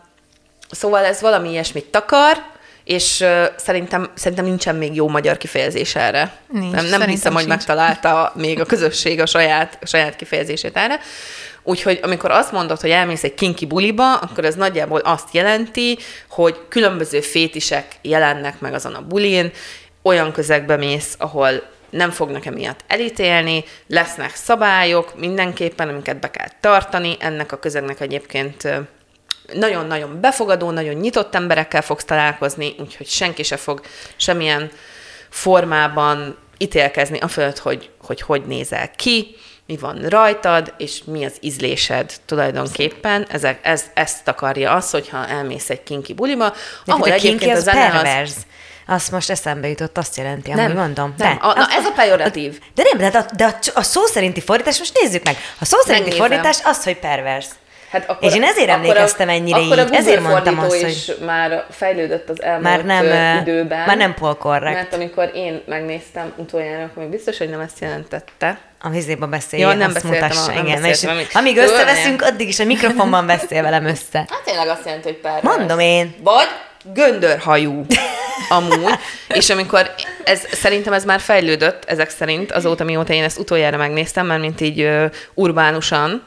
szóval 0.71 1.05
ez 1.05 1.21
valami 1.21 1.49
ilyesmit 1.49 1.85
takar, 1.85 2.37
és 2.83 3.19
uh, 3.19 3.45
szerintem, 3.55 4.09
szerintem 4.13 4.45
nincsen 4.45 4.75
még 4.75 4.95
jó 4.95 5.07
magyar 5.07 5.37
kifejezés 5.37 5.95
erre. 5.95 6.33
Nincs, 6.51 6.73
nem 6.73 6.85
nem 6.85 7.01
hiszem, 7.01 7.33
hogy 7.33 7.47
megtalálta 7.47 8.31
még 8.35 8.59
a 8.59 8.65
közösség 8.65 9.19
a 9.19 9.25
saját, 9.25 9.77
a 9.81 9.85
saját 9.85 10.15
kifejezését 10.15 10.77
erre. 10.77 10.99
Úgyhogy 11.63 11.99
amikor 12.03 12.31
azt 12.31 12.51
mondod, 12.51 12.81
hogy 12.81 12.89
elmész 12.89 13.23
egy 13.23 13.33
kinki 13.33 13.65
buliba, 13.65 14.15
akkor 14.15 14.45
ez 14.45 14.55
nagyjából 14.55 14.99
azt 14.99 15.33
jelenti, 15.33 15.97
hogy 16.29 16.59
különböző 16.69 17.21
fétisek 17.21 17.85
jelennek 18.01 18.59
meg 18.59 18.73
azon 18.73 18.93
a 18.93 19.01
bulin, 19.01 19.51
olyan 20.01 20.31
közegbe 20.31 20.75
mész, 20.75 21.15
ahol 21.17 21.63
nem 21.89 22.09
fognak 22.09 22.45
emiatt 22.45 22.83
elítélni, 22.87 23.63
lesznek 23.87 24.35
szabályok 24.35 25.19
mindenképpen, 25.19 25.89
amiket 25.89 26.19
be 26.19 26.31
kell 26.31 26.49
tartani, 26.59 27.17
ennek 27.19 27.51
a 27.51 27.59
közegnek 27.59 27.99
egyébként 27.99 28.67
nagyon-nagyon 29.53 30.21
befogadó, 30.21 30.71
nagyon 30.71 30.93
nyitott 30.93 31.35
emberekkel 31.35 31.81
fogsz 31.81 32.05
találkozni, 32.05 32.75
úgyhogy 32.79 33.07
senki 33.07 33.43
se 33.43 33.57
fog 33.57 33.81
semmilyen 34.15 34.71
formában 35.29 36.37
ítélkezni 36.57 37.19
a 37.19 37.27
fölött, 37.27 37.57
hogy, 37.57 37.89
hogy 38.01 38.21
hogy 38.21 38.45
nézel 38.45 38.91
ki, 38.95 39.35
mi 39.69 39.77
van 39.77 40.05
rajtad, 40.07 40.73
és 40.77 41.01
mi 41.05 41.25
az 41.25 41.33
ízlésed 41.39 42.13
tulajdonképpen. 42.25 43.27
Ezek, 43.31 43.59
ez, 43.61 43.85
ezt 43.93 44.27
akarja 44.27 44.71
az, 44.71 44.91
hogyha 44.91 45.27
elmész 45.27 45.69
egy 45.69 45.83
kinki 45.83 46.13
buliba, 46.13 46.53
De 46.85 46.93
ahol 46.93 47.07
egyébként 47.07 47.39
kinki 47.39 47.53
az 47.53 47.67
a 47.67 47.71
zene 47.71 48.21
az... 48.21 48.35
Azt 48.89 49.11
most 49.11 49.29
eszembe 49.29 49.67
jutott, 49.67 49.97
azt 49.97 50.17
jelenti, 50.17 50.51
nem, 50.51 50.71
mondom. 50.71 51.13
Nem, 51.17 51.37
de, 51.39 51.45
a, 51.45 51.53
na, 51.53 51.67
ez 51.71 51.85
a 51.85 51.91
pejoratív. 51.91 52.59
De 52.75 52.83
nem, 52.91 53.11
de, 53.11 53.17
a, 53.17 53.25
de 53.35 53.45
a, 53.45 53.55
a 53.73 53.83
szó 53.83 54.05
szerinti 54.05 54.41
fordítás, 54.41 54.79
most 54.79 54.99
nézzük 55.01 55.23
meg. 55.23 55.37
A 55.59 55.65
szó 55.65 55.77
szerinti 55.79 56.09
Megnézem. 56.09 56.27
fordítás 56.27 56.59
az, 56.63 56.83
hogy 56.83 56.97
pervers. 56.97 57.45
Hát 57.91 58.09
akkor, 58.09 58.27
és 58.27 58.35
én 58.35 58.43
ezért 58.43 58.69
emlékeztem 58.69 59.29
ennyire 59.29 59.57
akkor 59.57 59.77
így, 59.77 59.87
ezért 59.91 60.21
mondtam 60.21 60.59
azt, 60.59 60.83
is 60.83 61.05
hogy... 61.05 61.17
már 61.25 61.65
fejlődött 61.69 62.29
az 62.29 62.41
elmúlt 62.41 62.63
már 62.63 62.83
nem, 63.03 63.41
időben. 63.41 63.85
Már 63.85 63.97
nem 63.97 64.13
polkorrekt. 64.13 64.75
Mert 64.75 64.93
amikor 64.93 65.31
én 65.33 65.61
megnéztem 65.65 66.33
utoljára, 66.35 66.83
akkor 66.83 67.03
még 67.03 67.11
biztos, 67.11 67.37
hogy 67.37 67.49
nem 67.49 67.59
ezt 67.59 67.79
jelentette. 67.79 68.59
A 68.81 68.89
vizéba 68.89 69.27
beszélj, 69.27 69.61
Jó, 69.61 69.71
nem 69.71 69.91
azt 69.95 70.03
mutassa, 70.03 70.51
a, 70.51 70.59
igen. 70.59 70.85
És 70.85 71.03
amíg, 71.03 71.27
amíg 71.33 71.57
összeveszünk, 71.57 72.21
addig 72.21 72.47
is 72.47 72.59
a 72.59 72.65
mikrofonban 72.65 73.25
beszél 73.25 73.61
velem 73.61 73.85
össze. 73.85 74.17
Hát 74.29 74.41
tényleg 74.45 74.67
azt 74.67 74.85
jelenti, 74.85 75.07
hogy 75.07 75.17
pár. 75.17 75.43
Mondom 75.43 75.79
én. 75.79 76.15
Vagy 76.23 76.47
göndörhajú 76.93 77.85
amúgy, 78.49 78.93
és 79.27 79.49
amikor 79.49 79.91
ez, 80.23 80.47
szerintem 80.51 80.93
ez 80.93 81.05
már 81.05 81.19
fejlődött 81.19 81.85
ezek 81.85 82.09
szerint, 82.09 82.51
azóta, 82.51 82.83
mióta 82.83 83.13
én 83.13 83.23
ezt 83.23 83.39
utoljára 83.39 83.77
megnéztem, 83.77 84.25
mert 84.25 84.41
mint 84.41 84.61
így 84.61 84.81
uh, 84.81 85.11
urbánusan, 85.33 86.23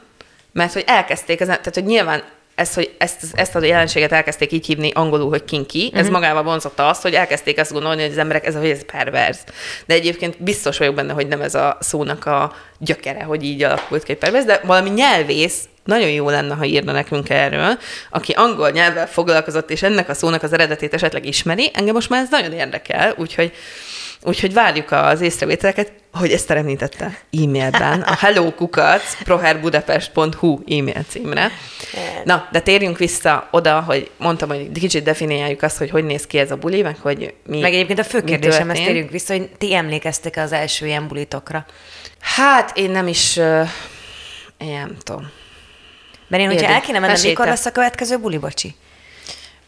mert 0.51 0.73
hogy 0.73 0.83
elkezdték, 0.87 1.39
ezen, 1.39 1.57
tehát 1.57 1.73
hogy 1.73 1.85
nyilván 1.85 2.23
ez, 2.55 2.73
hogy 2.73 2.95
ezt, 2.97 3.23
ezt 3.33 3.55
a 3.55 3.63
jelenséget 3.63 4.11
elkezdték 4.11 4.51
így 4.51 4.65
hívni 4.65 4.91
angolul, 4.91 5.29
hogy 5.29 5.45
kinki, 5.45 5.91
ez 5.93 6.03
mhm. 6.03 6.11
magával 6.11 6.43
vonzotta 6.43 6.87
azt, 6.87 7.01
hogy 7.01 7.13
elkezdték 7.13 7.59
azt 7.59 7.71
gondolni, 7.71 8.01
hogy 8.01 8.11
az 8.11 8.17
emberek 8.17 8.45
ez, 8.45 8.55
hogy 8.55 8.69
ez 8.69 8.85
perverz. 8.85 9.43
De 9.85 9.93
egyébként 9.93 10.43
biztos 10.43 10.77
vagyok 10.77 10.95
benne, 10.95 11.13
hogy 11.13 11.27
nem 11.27 11.41
ez 11.41 11.55
a 11.55 11.77
szónak 11.79 12.25
a 12.25 12.55
gyökere, 12.77 13.23
hogy 13.23 13.43
így 13.43 13.63
alakult 13.63 14.03
ki 14.03 14.13
perverz, 14.13 14.45
de 14.45 14.61
valami 14.63 14.89
nyelvész 14.89 15.59
nagyon 15.83 16.09
jó 16.09 16.29
lenne, 16.29 16.53
ha 16.53 16.65
írna 16.65 16.91
nekünk 16.91 17.29
erről, 17.29 17.77
aki 18.09 18.31
angol 18.31 18.69
nyelvvel 18.69 19.07
foglalkozott, 19.07 19.69
és 19.69 19.83
ennek 19.83 20.09
a 20.09 20.13
szónak 20.13 20.43
az 20.43 20.53
eredetét 20.53 20.93
esetleg 20.93 21.25
ismeri, 21.25 21.71
engem 21.73 21.93
most 21.93 22.09
már 22.09 22.21
ez 22.21 22.29
nagyon 22.29 22.53
érdekel, 22.53 23.13
úgyhogy 23.17 23.53
Úgyhogy 24.25 24.53
várjuk 24.53 24.91
az 24.91 25.21
észrevételeket, 25.21 25.91
hogy 26.13 26.31
ezt 26.31 26.51
említette 26.51 27.05
e-mailben, 27.31 28.01
a 28.01 28.15
hellokukac 28.15 29.23
proherbudapest.hu 29.23 30.59
e-mail 30.67 31.03
címre. 31.09 31.51
Na, 32.23 32.47
de 32.51 32.59
térjünk 32.59 32.97
vissza 32.97 33.47
oda, 33.51 33.81
hogy 33.81 34.09
mondtam, 34.17 34.49
hogy 34.49 34.71
kicsit 34.71 35.03
definiáljuk 35.03 35.61
azt, 35.61 35.77
hogy 35.77 35.89
hogy 35.89 36.03
néz 36.03 36.27
ki 36.27 36.37
ez 36.37 36.51
a 36.51 36.55
buli, 36.55 36.81
meg 36.81 36.97
hogy 37.01 37.33
mi 37.45 37.59
Meg 37.59 37.73
egyébként 37.73 37.99
a 37.99 38.03
fő 38.03 38.23
kérdésem, 38.23 38.69
ezt 38.69 38.83
térjünk 38.83 39.09
vissza, 39.09 39.33
hogy 39.33 39.49
ti 39.57 39.73
emlékeztek 39.73 40.37
az 40.37 40.51
első 40.51 40.85
ilyen 40.85 41.07
bulitokra? 41.07 41.65
Hát 42.19 42.77
én 42.77 42.89
nem 42.89 43.07
is, 43.07 43.37
én 44.57 44.71
nem 44.71 44.97
tudom. 45.03 45.31
Mert 46.27 46.43
én, 46.43 46.49
hogyha 46.49 46.73
el 46.73 46.81
kéne 46.81 46.99
mennem, 46.99 47.21
mikor 47.23 47.45
lesz 47.45 47.65
a 47.65 47.71
következő 47.71 48.17
buli, 48.17 48.37
bocsi? 48.37 48.75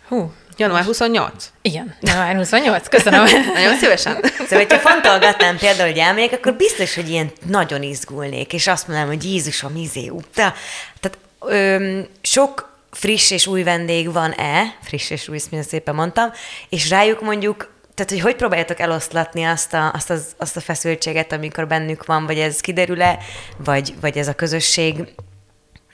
Hú, 0.08 0.32
Január 0.58 0.84
28? 0.84 1.52
Igen, 1.62 1.96
január 2.02 2.36
28, 2.36 2.88
köszönöm. 2.88 3.24
nagyon 3.54 3.76
szívesen. 3.76 4.18
Szóval, 4.24 4.58
hogyha 4.58 4.80
fontolgatnám 4.80 5.58
például, 5.58 5.90
hogy 5.90 5.98
elmegyek, 5.98 6.34
akkor 6.34 6.54
biztos, 6.54 6.96
hogy 6.96 7.10
ilyen 7.10 7.32
nagyon 7.46 7.82
izgulnék, 7.84 8.54
és 8.54 8.68
azt 8.68 8.88
mondanám, 8.88 9.12
hogy 9.12 9.24
Jézusom, 9.24 9.76
izé, 9.76 10.08
uta. 10.08 10.54
Tehát 11.00 11.18
öm, 11.40 12.08
sok 12.22 12.74
friss 12.92 13.32
és 13.32 13.48
új 13.48 13.64
vendég 13.64 14.12
van-e, 14.12 14.76
friss 14.82 15.10
és 15.10 15.28
új, 15.28 15.40
mint 15.52 15.68
szépen 15.68 15.96
mondtam, 15.96 16.32
és 16.70 16.90
rájuk 16.90 17.22
mondjuk 17.22 17.74
tehát, 17.96 18.12
hogy 18.12 18.22
hogy 18.22 18.36
próbáljátok 18.36 18.80
eloszlatni 18.80 19.44
azt 19.44 19.74
a, 19.74 19.92
azt, 19.94 20.10
az, 20.10 20.26
azt 20.38 20.58
a 20.58 20.62
feszültséget, 20.62 21.32
amikor 21.32 21.68
bennük 21.68 22.06
van, 22.06 22.26
vagy 22.26 22.40
ez 22.40 22.60
kiderül-e, 22.60 23.18
vagy, 23.58 23.94
vagy 24.02 24.18
ez 24.18 24.28
a 24.28 24.34
közösség 24.34 24.96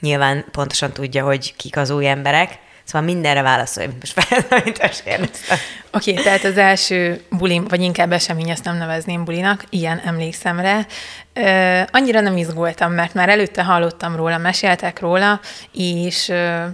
nyilván 0.02 0.44
pontosan 0.50 0.92
tudja, 0.92 1.24
hogy 1.24 1.56
kik 1.56 1.76
az 1.76 1.90
új 1.90 2.08
emberek, 2.08 2.58
Szóval 2.84 3.08
mindenre 3.08 3.42
válaszolj, 3.42 3.88
most 4.00 4.12
fel, 4.20 4.38
amit 4.60 4.78
kérdeztem. 4.78 5.58
Oké, 5.92 6.10
okay, 6.10 6.24
tehát 6.24 6.44
az 6.44 6.56
első 6.56 7.20
bulim, 7.30 7.64
vagy 7.68 7.80
inkább 7.80 8.12
esemény, 8.12 8.50
ezt 8.50 8.64
nem 8.64 8.76
nevezném 8.76 9.24
bulinak, 9.24 9.64
ilyen 9.70 10.00
emlékszem 10.04 10.60
rá. 10.60 10.86
Uh, 11.34 11.88
annyira 11.90 12.20
nem 12.20 12.36
izgultam, 12.36 12.92
mert 12.92 13.14
már 13.14 13.28
előtte 13.28 13.64
hallottam 13.64 14.16
róla, 14.16 14.38
meséltek 14.38 15.00
róla, 15.00 15.40
és 15.72 16.28
uh, 16.28 16.64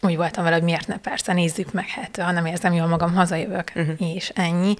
úgy 0.00 0.16
voltam 0.16 0.44
vele, 0.44 0.56
hogy 0.56 0.64
miért 0.64 0.86
ne, 0.86 0.98
persze, 0.98 1.32
nézzük 1.32 1.72
meg, 1.72 1.88
hát 1.88 2.18
ha 2.22 2.30
nem 2.30 2.46
érzem 2.46 2.72
jól 2.72 2.86
magam, 2.86 3.14
hazajövök, 3.14 3.72
uh-huh. 3.74 4.14
és 4.14 4.30
ennyi. 4.34 4.74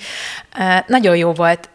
Uh, 0.59 0.79
nagyon 0.87 1.17
jó 1.17 1.33
volt, 1.33 1.69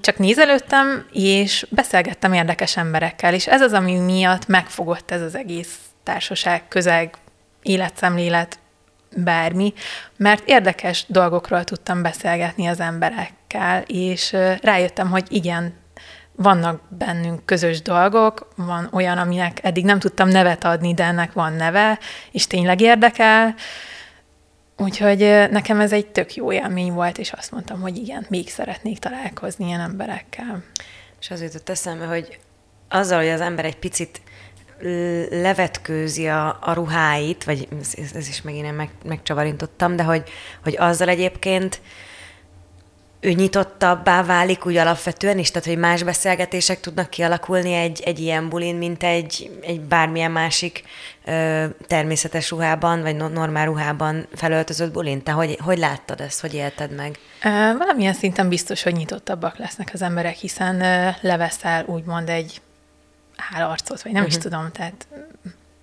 csak 0.00 0.18
nézelődtem, 0.18 1.06
és 1.12 1.66
beszélgettem 1.70 2.32
érdekes 2.32 2.76
emberekkel, 2.76 3.34
és 3.34 3.46
ez 3.46 3.60
az, 3.60 3.72
ami 3.72 3.98
miatt 3.98 4.46
megfogott 4.46 5.10
ez 5.10 5.20
az 5.20 5.34
egész 5.34 5.76
társaság, 6.02 6.68
közeg, 6.68 7.14
életszemlélet, 7.62 8.58
bármi, 9.16 9.72
mert 10.16 10.48
érdekes 10.48 11.04
dolgokról 11.08 11.64
tudtam 11.64 12.02
beszélgetni 12.02 12.66
az 12.66 12.80
emberekkel, 12.80 13.82
és 13.86 14.36
rájöttem, 14.60 15.10
hogy 15.10 15.24
igen, 15.28 15.74
vannak 16.36 16.80
bennünk 16.88 17.46
közös 17.46 17.82
dolgok, 17.82 18.48
van 18.56 18.88
olyan, 18.92 19.18
aminek 19.18 19.58
eddig 19.62 19.84
nem 19.84 19.98
tudtam 19.98 20.28
nevet 20.28 20.64
adni, 20.64 20.94
de 20.94 21.04
ennek 21.04 21.32
van 21.32 21.52
neve, 21.52 21.98
és 22.30 22.46
tényleg 22.46 22.80
érdekel, 22.80 23.54
Úgyhogy 24.82 25.18
nekem 25.50 25.80
ez 25.80 25.92
egy 25.92 26.06
tök 26.06 26.34
jó 26.34 26.52
élmény 26.52 26.92
volt, 26.92 27.18
és 27.18 27.32
azt 27.32 27.50
mondtam, 27.50 27.80
hogy 27.80 27.96
igen, 27.96 28.26
még 28.28 28.48
szeretnék 28.48 28.98
találkozni 28.98 29.66
ilyen 29.66 29.80
emberekkel. 29.80 30.62
És 31.20 31.30
az 31.30 31.42
jutott 31.42 31.68
eszembe, 31.68 32.04
hogy 32.04 32.38
azzal, 32.88 33.18
hogy 33.18 33.28
az 33.28 33.40
ember 33.40 33.64
egy 33.64 33.76
picit 33.76 34.20
levetkőzi 35.30 36.28
a, 36.28 36.58
a 36.60 36.72
ruháit, 36.72 37.44
vagy 37.44 37.68
ez, 37.80 38.10
ez 38.14 38.28
is 38.28 38.42
megint 38.42 38.66
én 38.66 38.74
meg, 38.74 38.90
megcsavarintottam, 39.04 39.96
de 39.96 40.02
hogy, 40.02 40.22
hogy 40.62 40.76
azzal 40.78 41.08
egyébként 41.08 41.80
ő 43.24 43.32
nyitottabbá 43.32 44.24
válik 44.24 44.66
úgy 44.66 44.76
alapvetően 44.76 45.38
is, 45.38 45.50
tehát 45.50 45.68
hogy 45.68 45.78
más 45.78 46.02
beszélgetések 46.02 46.80
tudnak 46.80 47.10
kialakulni 47.10 47.72
egy, 47.72 48.00
egy 48.04 48.18
ilyen 48.18 48.48
bulin, 48.48 48.76
mint 48.76 49.02
egy, 49.02 49.50
egy 49.60 49.80
bármilyen 49.80 50.30
másik 50.30 50.82
ö, 51.24 51.64
természetes 51.86 52.50
ruhában, 52.50 53.02
vagy 53.02 53.16
normál 53.16 53.66
ruhában 53.66 54.26
felöltözött 54.34 54.92
bulin. 54.92 55.22
Te 55.22 55.32
hogy, 55.32 55.58
hogy 55.60 55.78
láttad 55.78 56.20
ezt, 56.20 56.40
hogy 56.40 56.54
élted 56.54 56.94
meg? 56.94 57.18
Valamilyen 57.78 58.14
szinten 58.14 58.48
biztos, 58.48 58.82
hogy 58.82 58.94
nyitottabbak 58.94 59.56
lesznek 59.56 59.90
az 59.92 60.02
emberek, 60.02 60.36
hiszen 60.36 60.76
leveszel 61.20 61.84
úgymond 61.86 62.28
egy 62.28 62.60
hálarcot, 63.36 64.02
vagy 64.02 64.12
nem 64.12 64.22
uh-huh. 64.22 64.36
is 64.36 64.44
mhm. 64.44 64.54
tudom, 64.54 64.70
tehát 64.72 65.06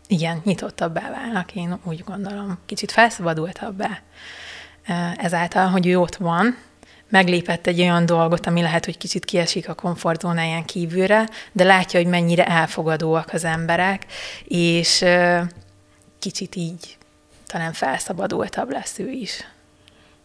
igen, 0.08 0.42
nyitottabbá 0.44 1.10
válnak, 1.12 1.56
én 1.56 1.80
úgy 1.84 2.04
gondolom, 2.04 2.60
kicsit 2.66 2.92
felszabadultabbá 2.92 4.00
ezáltal, 5.18 5.68
hogy 5.68 5.88
ő 5.88 6.00
ott 6.00 6.16
van, 6.16 6.58
meglépett 7.10 7.68
egy 7.68 7.80
olyan 7.80 8.06
dolgot, 8.06 8.46
ami 8.46 8.62
lehet, 8.62 8.86
hogy 8.86 8.98
kicsit 8.98 9.26
kiesik 9.26 9.70
a 9.70 9.74
komfortzónáján 9.74 10.66
kívülre, 10.66 11.30
de 11.52 11.64
látja, 11.64 12.00
hogy 12.00 12.10
mennyire 12.10 12.46
elfogadóak 12.46 13.34
az 13.34 13.44
emberek, 13.44 14.06
és 14.44 15.06
kicsit 16.20 16.56
így 16.56 16.98
talán 17.48 17.74
felszabadultabb 17.74 18.72
lesz 18.72 19.00
ő 19.00 19.10
is. 19.10 19.48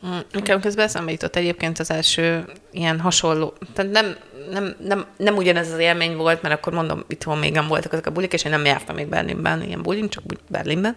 Mm, 0.07 0.18
nekem 0.33 0.61
közben 0.61 0.85
eszembe 0.85 1.11
jutott 1.11 1.37
egyébként 1.37 1.79
az 1.79 1.90
első 1.90 2.44
ilyen 2.70 3.01
hasonló, 3.01 3.55
tehát 3.75 3.90
nem, 3.90 4.16
nem, 4.51 4.77
nem, 4.79 5.07
nem 5.16 5.37
ugyanez 5.37 5.73
az 5.73 5.79
élmény 5.79 6.16
volt, 6.16 6.42
mert 6.42 6.55
akkor 6.55 6.73
mondom, 6.73 7.05
itthon 7.09 7.38
még 7.38 7.53
nem 7.53 7.66
voltak 7.66 7.92
azok 7.92 8.07
a 8.07 8.11
bulik, 8.11 8.33
és 8.33 8.44
én 8.44 8.51
nem 8.51 8.64
jártam 8.64 8.94
még 8.94 9.07
Berlinben, 9.07 9.62
ilyen 9.62 9.83
bulin, 9.83 10.09
csak 10.09 10.23
Berlinben. 10.49 10.97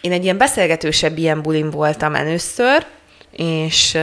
Én 0.00 0.12
egy 0.12 0.24
ilyen 0.24 0.38
beszélgetősebb 0.38 1.18
ilyen 1.18 1.42
bulin 1.42 1.70
voltam 1.70 2.14
először, 2.14 2.86
és 3.30 3.98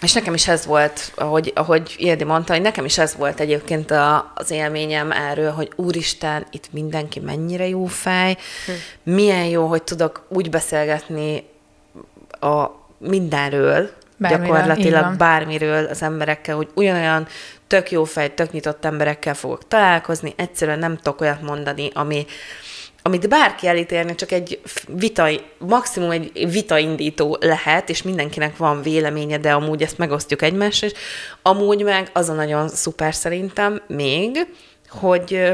és 0.00 0.12
nekem 0.12 0.34
is 0.34 0.48
ez 0.48 0.66
volt, 0.66 1.12
ahogy, 1.14 1.52
ahogy 1.54 1.94
Ildi 1.96 2.24
mondta, 2.24 2.52
hogy 2.52 2.62
nekem 2.62 2.84
is 2.84 2.98
ez 2.98 3.14
volt 3.16 3.40
egyébként 3.40 3.90
a, 3.90 4.32
az 4.34 4.50
élményem 4.50 5.12
erről, 5.12 5.50
hogy 5.50 5.70
úristen, 5.76 6.46
itt 6.50 6.72
mindenki 6.72 7.20
mennyire 7.20 7.68
jó 7.68 7.84
fej, 7.84 8.36
hm. 8.66 8.72
milyen 9.12 9.44
jó, 9.44 9.66
hogy 9.66 9.82
tudok 9.82 10.24
úgy 10.28 10.50
beszélgetni 10.50 11.44
a 12.40 12.66
mindenről, 12.98 13.90
Bármiről, 14.16 14.46
gyakorlatilag 14.46 15.16
bármiről 15.16 15.86
az 15.86 16.02
emberekkel, 16.02 16.56
hogy 16.56 16.68
ugyanolyan 16.74 17.26
tök 17.66 17.90
jó 17.90 18.04
fej, 18.04 18.34
tök 18.34 18.52
nyitott 18.52 18.84
emberekkel 18.84 19.34
fogok 19.34 19.68
találkozni, 19.68 20.32
egyszerűen 20.36 20.78
nem 20.78 20.96
tudok 20.96 21.20
olyat 21.20 21.42
mondani, 21.42 21.90
ami, 21.94 22.26
amit 23.06 23.28
bárki 23.28 23.66
elítélni, 23.66 24.14
csak 24.14 24.32
egy 24.32 24.60
vita, 24.88 25.28
maximum 25.58 26.10
egy 26.10 26.50
vitaindító 26.50 27.38
lehet, 27.40 27.88
és 27.88 28.02
mindenkinek 28.02 28.56
van 28.56 28.82
véleménye, 28.82 29.38
de 29.38 29.52
amúgy 29.52 29.82
ezt 29.82 29.98
megosztjuk 29.98 30.42
egymással, 30.42 30.88
és 30.88 30.98
amúgy 31.42 31.82
meg 31.82 32.10
az 32.12 32.28
a 32.28 32.32
nagyon 32.32 32.68
szuper 32.68 33.14
szerintem 33.14 33.82
még, 33.86 34.46
hogy 34.88 35.52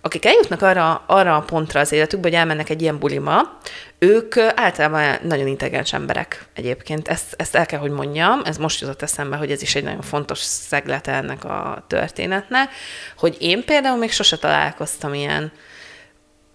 akik 0.00 0.24
eljutnak 0.24 0.62
arra, 0.62 1.04
arra 1.06 1.36
a 1.36 1.40
pontra 1.40 1.80
az 1.80 1.92
életükbe, 1.92 2.28
hogy 2.28 2.36
elmennek 2.36 2.68
egy 2.68 2.82
ilyen 2.82 2.98
bulima, 2.98 3.58
ők 3.98 4.36
általában 4.36 5.18
nagyon 5.22 5.46
intelligens 5.46 5.92
emberek 5.92 6.44
egyébként. 6.54 7.08
Ezt, 7.08 7.34
ezt 7.36 7.54
el 7.54 7.66
kell, 7.66 7.78
hogy 7.78 7.90
mondjam, 7.90 8.40
ez 8.44 8.56
most 8.56 8.80
jutott 8.80 9.02
eszembe, 9.02 9.36
hogy 9.36 9.50
ez 9.50 9.62
is 9.62 9.74
egy 9.74 9.84
nagyon 9.84 10.02
fontos 10.02 10.38
szeglete 10.38 11.12
ennek 11.12 11.44
a 11.44 11.84
történetnek, 11.86 12.70
hogy 13.16 13.36
én 13.40 13.64
például 13.64 13.98
még 13.98 14.12
sose 14.12 14.36
találkoztam 14.36 15.14
ilyen, 15.14 15.52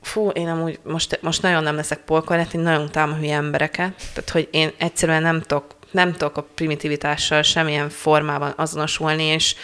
fú, 0.05 0.29
én 0.29 0.47
amúgy 0.47 0.79
most, 0.83 1.19
most 1.21 1.41
nagyon 1.41 1.63
nem 1.63 1.75
leszek 1.75 1.99
polkorrekt, 1.99 2.53
én 2.53 2.61
nagyon 2.61 2.83
utálom 2.83 3.17
hülye 3.17 3.35
embereket, 3.35 3.93
tehát 4.13 4.29
hogy 4.29 4.47
én 4.51 4.71
egyszerűen 4.77 5.21
nem 5.21 5.41
tudok, 5.41 5.65
nem 5.91 6.11
tudok 6.11 6.37
a 6.37 6.47
primitivitással 6.55 7.41
semmilyen 7.41 7.89
formában 7.89 8.53
azonosulni, 8.55 9.23
és 9.23 9.55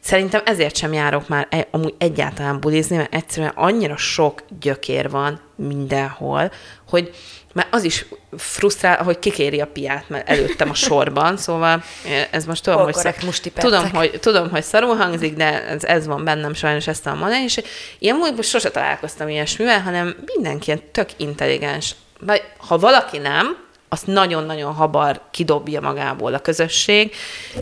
Szerintem 0.00 0.40
ezért 0.44 0.76
sem 0.76 0.92
járok 0.92 1.28
már 1.28 1.46
e- 1.50 1.68
amúgy 1.70 1.94
egyáltalán 1.98 2.60
bulizni, 2.60 2.96
mert 2.96 3.14
egyszerűen 3.14 3.52
annyira 3.54 3.96
sok 3.96 4.42
gyökér 4.60 5.10
van 5.10 5.40
mindenhol, 5.58 6.52
hogy 6.88 7.14
már 7.52 7.66
az 7.70 7.84
is 7.84 8.04
frusztrál, 8.36 9.02
hogy 9.02 9.18
kikéri 9.18 9.60
a 9.60 9.66
piát, 9.66 10.08
mert 10.08 10.28
előttem 10.28 10.70
a 10.70 10.74
sorban, 10.74 11.36
szóval 11.36 11.82
ez 12.30 12.44
most 12.44 12.62
tudom, 12.62 12.82
hogy, 12.82 12.94
szak, 12.94 13.16
tudom, 13.54 13.90
hogy, 13.90 14.18
tudom, 14.20 14.50
hogy 14.50 14.62
szarul 14.62 14.96
hangzik, 14.96 15.36
de 15.36 15.66
ez, 15.66 15.84
ez 15.84 16.06
van 16.06 16.24
bennem 16.24 16.54
sajnos 16.54 16.86
ezt 16.86 17.06
a 17.06 17.14
mondani, 17.14 17.42
és 17.42 17.60
ilyen 17.98 18.16
múltban 18.16 18.42
sose 18.42 18.70
találkoztam 18.70 19.28
ilyesmivel, 19.28 19.80
hanem 19.80 20.16
mindenki 20.24 20.66
ilyen 20.66 20.82
tök 20.92 21.08
intelligens. 21.16 21.94
Vagy 22.20 22.42
ha 22.56 22.78
valaki 22.78 23.18
nem, 23.18 23.56
azt 23.88 24.06
nagyon-nagyon 24.06 24.72
habar 24.72 25.20
kidobja 25.30 25.80
magából 25.80 26.34
a 26.34 26.38
közösség, 26.38 27.14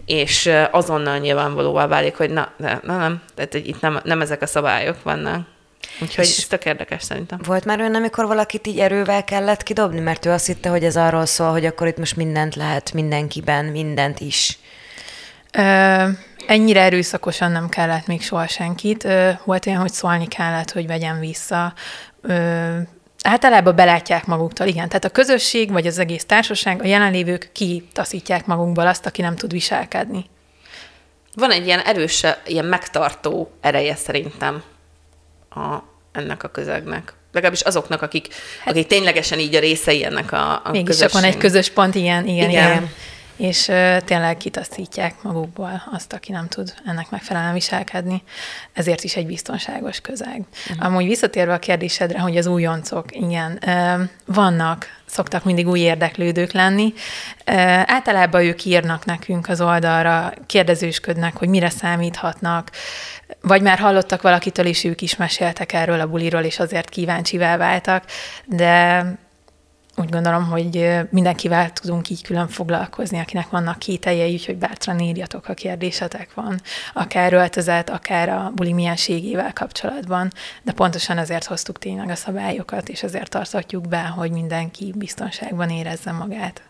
és 0.06 0.50
azonnal 0.70 1.18
nyilvánvalóvá 1.18 1.86
válik, 1.86 2.16
hogy 2.16 2.30
na, 2.30 2.52
na, 2.56 2.80
na 2.82 2.98
nem, 2.98 3.22
tehát 3.34 3.54
itt 3.54 3.80
nem, 3.80 4.00
nem 4.02 4.20
ezek 4.20 4.42
a 4.42 4.46
szabályok 4.46 5.02
vannak. 5.02 5.46
Úgyhogy 6.00 6.24
és 6.24 6.38
ez 6.38 6.46
tök 6.46 6.64
érdekes 6.64 7.02
szerintem. 7.02 7.40
Volt 7.44 7.64
már 7.64 7.80
olyan, 7.80 7.94
amikor 7.94 8.26
valakit 8.26 8.66
így 8.66 8.78
erővel 8.78 9.24
kellett 9.24 9.62
kidobni, 9.62 10.00
mert 10.00 10.26
ő 10.26 10.30
azt 10.30 10.46
hitte, 10.46 10.68
hogy 10.68 10.84
ez 10.84 10.96
arról 10.96 11.26
szól, 11.26 11.50
hogy 11.50 11.66
akkor 11.66 11.86
itt 11.86 11.98
most 11.98 12.16
mindent 12.16 12.54
lehet 12.54 12.92
mindenkiben, 12.92 13.64
mindent 13.64 14.20
is. 14.20 14.58
Ö, 15.52 16.08
ennyire 16.46 16.80
erőszakosan 16.80 17.52
nem 17.52 17.68
kellett 17.68 18.06
még 18.06 18.22
soha 18.22 18.46
senkit. 18.46 19.04
Ö, 19.04 19.30
volt 19.44 19.66
olyan, 19.66 19.80
hogy 19.80 19.92
szólni 19.92 20.28
kellett, 20.28 20.72
hogy 20.72 20.86
vegyen 20.86 21.20
vissza. 21.20 21.74
Ö, 22.22 22.78
általában 23.22 23.76
belátják 23.76 24.26
maguktól, 24.26 24.66
igen. 24.66 24.88
Tehát 24.88 25.04
a 25.04 25.10
közösség, 25.10 25.72
vagy 25.72 25.86
az 25.86 25.98
egész 25.98 26.24
társaság, 26.24 26.82
a 26.82 26.86
jelenlévők 26.86 27.50
kitaszítják 27.52 28.46
magukból 28.46 28.86
azt, 28.86 29.06
aki 29.06 29.22
nem 29.22 29.36
tud 29.36 29.52
viselkedni. 29.52 30.24
Van 31.34 31.50
egy 31.50 31.66
ilyen 31.66 31.80
erős, 31.80 32.22
ilyen 32.46 32.64
megtartó 32.64 33.50
ereje 33.60 33.94
szerintem 33.94 34.62
a, 35.56 35.84
ennek 36.12 36.42
a 36.42 36.48
közegnek. 36.48 37.14
Legalábbis 37.32 37.60
azoknak, 37.60 38.02
akik, 38.02 38.28
hát, 38.60 38.74
akik 38.74 38.86
ténylegesen 38.86 39.38
így 39.38 39.54
a 39.54 39.60
részei 39.60 40.04
ennek 40.04 40.32
a, 40.32 40.52
a 40.64 40.70
Mégis 40.70 40.96
csak 40.96 41.12
van 41.12 41.24
egy 41.24 41.36
közös 41.36 41.70
pont, 41.70 41.94
igen, 41.94 42.26
igen, 42.26 42.50
igen. 42.50 42.70
igen 42.70 42.90
és 43.36 43.64
tényleg 44.04 44.36
kitaszítják 44.36 45.22
magukból 45.22 45.82
azt, 45.92 46.12
aki 46.12 46.32
nem 46.32 46.48
tud 46.48 46.74
ennek 46.86 47.10
megfelelően 47.10 47.52
viselkedni. 47.52 48.22
Ezért 48.72 49.04
is 49.04 49.16
egy 49.16 49.26
biztonságos 49.26 50.00
közeg. 50.00 50.44
Uh-huh. 50.70 50.86
Amúgy 50.86 51.06
visszatérve 51.06 51.52
a 51.52 51.58
kérdésedre, 51.58 52.18
hogy 52.18 52.36
az 52.36 52.46
újoncok, 52.46 53.04
igen, 53.16 53.60
vannak, 54.24 54.86
szoktak 55.06 55.44
mindig 55.44 55.68
új 55.68 55.80
érdeklődők 55.80 56.52
lenni. 56.52 56.92
Általában 57.84 58.42
ők 58.42 58.64
írnak 58.64 59.04
nekünk 59.04 59.48
az 59.48 59.60
oldalra, 59.60 60.32
kérdezősködnek, 60.46 61.36
hogy 61.36 61.48
mire 61.48 61.70
számíthatnak, 61.70 62.70
vagy 63.46 63.62
már 63.62 63.78
hallottak 63.78 64.22
valakitől, 64.22 64.66
és 64.66 64.84
ők 64.84 65.00
is 65.00 65.16
meséltek 65.16 65.72
erről 65.72 66.00
a 66.00 66.06
buliról, 66.06 66.42
és 66.42 66.58
azért 66.58 66.88
kíváncsivá 66.88 67.56
váltak, 67.56 68.04
de 68.44 69.04
úgy 69.96 70.08
gondolom, 70.08 70.44
hogy 70.44 70.98
mindenkivel 71.10 71.70
tudunk 71.70 72.08
így 72.08 72.22
külön 72.22 72.48
foglalkozni, 72.48 73.18
akinek 73.18 73.48
vannak 73.50 73.78
kételjei, 73.78 74.32
úgyhogy 74.32 74.56
bátran 74.56 75.00
írjatok, 75.00 75.48
a 75.48 75.54
kérdésetek 75.54 76.34
van, 76.34 76.60
akár 76.94 77.32
öltözet, 77.32 77.90
akár 77.90 78.28
a 78.28 78.52
bulimienségével 78.54 79.52
kapcsolatban, 79.52 80.32
de 80.62 80.72
pontosan 80.72 81.18
ezért 81.18 81.44
hoztuk 81.44 81.78
tényleg 81.78 82.08
a 82.10 82.14
szabályokat, 82.14 82.88
és 82.88 83.02
ezért 83.02 83.30
tartatjuk 83.30 83.88
be, 83.88 84.02
hogy 84.02 84.30
mindenki 84.30 84.92
biztonságban 84.96 85.70
érezze 85.70 86.12
magát. 86.12 86.62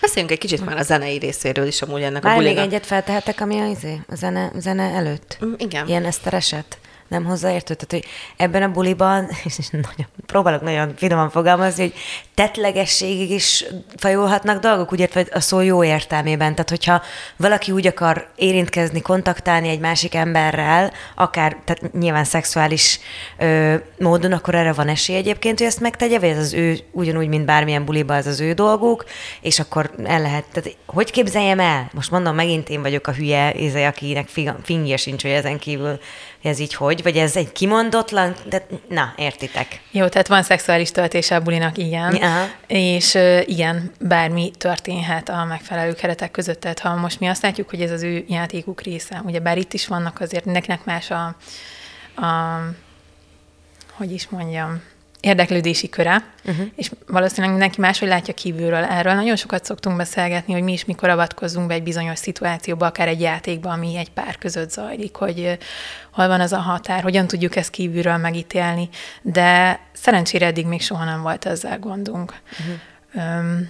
Beszéljünk 0.00 0.32
egy 0.32 0.38
kicsit 0.38 0.64
már 0.64 0.76
a 0.76 0.82
zenei 0.82 1.18
részéről 1.18 1.66
is 1.66 1.82
amúgy 1.82 2.02
ennek 2.02 2.22
Már 2.22 2.32
a 2.32 2.36
bulinak. 2.36 2.56
még 2.56 2.66
egyet 2.66 2.86
feltehetek, 2.86 3.40
ami 3.40 3.60
a, 3.60 3.66
izé, 3.66 4.00
a 4.08 4.14
zene, 4.14 4.50
zene 4.58 4.82
előtt? 4.82 5.38
Mm, 5.44 5.52
igen. 5.56 5.86
Ilyen 5.88 6.04
esztereset? 6.04 6.78
Nem 7.08 7.24
hozzáértő. 7.24 7.74
Tehát, 7.74 7.90
hogy 7.90 8.12
ebben 8.36 8.62
a 8.62 8.70
buliban, 8.70 9.28
és 9.44 9.68
nagyon, 9.70 10.06
próbálok 10.26 10.62
nagyon 10.62 10.94
finoman 10.96 11.30
fogalmazni, 11.30 11.82
hogy 11.82 11.94
tetlegességig 12.34 13.30
is 13.30 13.64
fajulhatnak 13.96 14.60
dolgok, 14.60 14.92
ugye 14.92 15.08
a 15.30 15.40
szó 15.40 15.60
jó 15.60 15.84
értelmében. 15.84 16.52
Tehát, 16.52 16.70
hogyha 16.70 17.02
valaki 17.36 17.72
úgy 17.72 17.86
akar 17.86 18.28
érintkezni, 18.36 19.02
kontaktálni 19.02 19.68
egy 19.68 19.80
másik 19.80 20.14
emberrel, 20.14 20.92
akár 21.14 21.56
tehát 21.64 21.92
nyilván 21.92 22.24
szexuális 22.24 23.00
ö, 23.38 23.74
módon, 23.98 24.32
akkor 24.32 24.54
erre 24.54 24.72
van 24.72 24.88
esély 24.88 25.16
egyébként, 25.16 25.58
hogy 25.58 25.66
ezt 25.66 25.80
megtegye, 25.80 26.18
vagy 26.18 26.28
ez 26.28 26.38
az 26.38 26.54
ő, 26.54 26.78
ugyanúgy, 26.90 27.28
mint 27.28 27.44
bármilyen 27.44 27.84
buliba, 27.84 28.14
ez 28.14 28.26
az 28.26 28.40
ő 28.40 28.52
dolguk, 28.52 29.04
és 29.40 29.58
akkor 29.58 29.90
el 30.04 30.20
lehet, 30.20 30.44
tehát 30.52 30.76
hogy 30.86 31.10
képzeljem 31.10 31.60
el? 31.60 31.90
Most 31.92 32.10
mondom, 32.10 32.34
megint 32.34 32.68
én 32.68 32.82
vagyok 32.82 33.06
a 33.06 33.12
hülye, 33.12 33.54
izé, 33.54 33.84
akinek 33.84 34.28
fingja 34.62 34.96
sincs, 34.96 35.22
hogy 35.22 35.30
ezen 35.30 35.58
kívül 35.58 35.98
ez 36.46 36.58
így 36.58 36.74
hogy, 36.74 37.02
vagy 37.02 37.16
ez 37.16 37.36
egy 37.36 37.52
kimondatlan, 37.52 38.34
de 38.48 38.66
na, 38.88 39.12
értitek. 39.16 39.80
Jó, 39.90 40.08
tehát 40.08 40.28
van 40.28 40.42
szexuális 40.42 40.90
töltése 40.90 41.36
a 41.36 41.40
bulinak, 41.40 41.78
igen. 41.78 42.14
Aha. 42.14 42.46
És 42.66 43.18
igen, 43.44 43.92
bármi 44.00 44.50
történhet 44.58 45.28
a 45.28 45.44
megfelelő 45.44 45.92
keretek 45.92 46.30
között. 46.30 46.60
Tehát 46.60 46.78
ha 46.78 46.94
most 46.94 47.20
mi 47.20 47.26
azt 47.26 47.42
látjuk, 47.42 47.70
hogy 47.70 47.80
ez 47.80 47.90
az 47.90 48.02
ő 48.02 48.24
játékuk 48.28 48.80
része, 48.80 49.22
ugye 49.24 49.40
bár 49.40 49.58
itt 49.58 49.72
is 49.72 49.86
vannak 49.86 50.20
azért 50.20 50.44
mindenkinek 50.44 50.84
más 50.84 51.10
a, 51.10 51.36
a 52.26 52.60
hogy 53.92 54.12
is 54.12 54.28
mondjam, 54.28 54.82
érdeklődési 55.20 55.88
köre, 55.88 56.24
uh-huh. 56.44 56.66
és 56.74 56.90
valószínűleg 57.06 57.50
mindenki 57.50 57.80
máshogy 57.80 58.08
látja 58.08 58.34
kívülről. 58.34 58.84
Erről 58.84 59.14
nagyon 59.14 59.36
sokat 59.36 59.64
szoktunk 59.64 59.96
beszélgetni, 59.96 60.52
hogy 60.52 60.62
mi 60.62 60.72
is 60.72 60.84
mikor 60.84 61.08
avatkozzunk 61.08 61.66
be 61.66 61.74
egy 61.74 61.82
bizonyos 61.82 62.18
szituációba, 62.18 62.86
akár 62.86 63.08
egy 63.08 63.20
játékba, 63.20 63.70
ami 63.70 63.96
egy 63.96 64.10
pár 64.10 64.38
között 64.38 64.70
zajlik, 64.70 65.16
hogy 65.16 65.58
hol 66.12 66.28
van 66.28 66.40
az 66.40 66.52
a 66.52 66.58
határ, 66.58 67.02
hogyan 67.02 67.26
tudjuk 67.26 67.56
ezt 67.56 67.70
kívülről 67.70 68.16
megítélni, 68.16 68.88
de 69.22 69.80
szerencsére 69.92 70.46
eddig 70.46 70.66
még 70.66 70.82
soha 70.82 71.04
nem 71.04 71.22
volt 71.22 71.44
ezzel 71.44 71.78
gondunk. 71.78 72.34
Uh-huh. 72.60 73.38
Um, 73.38 73.68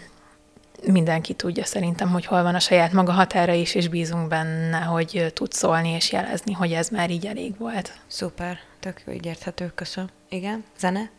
mindenki 0.86 1.34
tudja 1.34 1.64
szerintem, 1.64 2.08
hogy 2.08 2.26
hol 2.26 2.42
van 2.42 2.54
a 2.54 2.58
saját 2.58 2.92
maga 2.92 3.12
határa 3.12 3.52
is, 3.52 3.74
és 3.74 3.88
bízunk 3.88 4.28
benne, 4.28 4.78
hogy 4.78 5.30
tud 5.34 5.52
szólni 5.52 5.88
és 5.88 6.12
jelezni, 6.12 6.52
hogy 6.52 6.72
ez 6.72 6.88
már 6.88 7.10
így 7.10 7.26
elég 7.26 7.58
volt. 7.58 7.92
Szuper, 8.06 8.58
tök 8.80 9.02
jó, 9.06 9.12
így 9.12 9.26
érthető, 9.26 9.72
köszönöm. 9.74 10.08
Igen, 10.28 10.64
zene? 10.78 11.10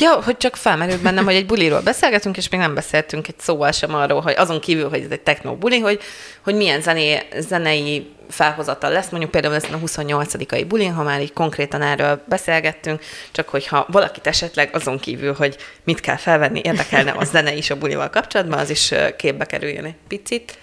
Ja, 0.00 0.22
hogy 0.22 0.36
csak 0.36 0.56
felmerült 0.56 1.02
bennem, 1.02 1.24
hogy 1.24 1.34
egy 1.34 1.46
buliról 1.46 1.80
beszélgetünk, 1.80 2.36
és 2.36 2.48
még 2.48 2.60
nem 2.60 2.74
beszéltünk 2.74 3.28
egy 3.28 3.38
szóval 3.38 3.72
sem 3.72 3.94
arról, 3.94 4.20
hogy 4.20 4.34
azon 4.36 4.60
kívül, 4.60 4.88
hogy 4.88 5.02
ez 5.02 5.10
egy 5.10 5.20
techno 5.20 5.56
buli, 5.56 5.78
hogy, 5.78 6.00
hogy 6.40 6.54
milyen 6.54 6.80
zené, 6.80 7.22
zenei 7.38 8.14
felhozatal 8.30 8.90
lesz, 8.90 9.08
mondjuk 9.08 9.30
például 9.30 9.54
ezen 9.54 9.72
a 9.72 9.78
28 9.78 10.66
bulin, 10.66 10.92
ha 10.92 11.02
már 11.02 11.20
így 11.20 11.32
konkrétan 11.32 11.82
erről 11.82 12.22
beszélgettünk, 12.28 13.02
csak 13.32 13.48
hogyha 13.48 13.86
valakit 13.88 14.26
esetleg 14.26 14.70
azon 14.72 14.98
kívül, 14.98 15.34
hogy 15.34 15.56
mit 15.84 16.00
kell 16.00 16.16
felvenni, 16.16 16.60
érdekelne 16.64 17.10
a 17.10 17.24
zene 17.24 17.54
is 17.54 17.70
a 17.70 17.78
bulival 17.78 18.10
kapcsolatban, 18.10 18.58
az 18.58 18.70
is 18.70 18.94
képbe 19.16 19.44
kerüljön 19.44 19.84
egy 19.84 19.96
picit. 20.08 20.58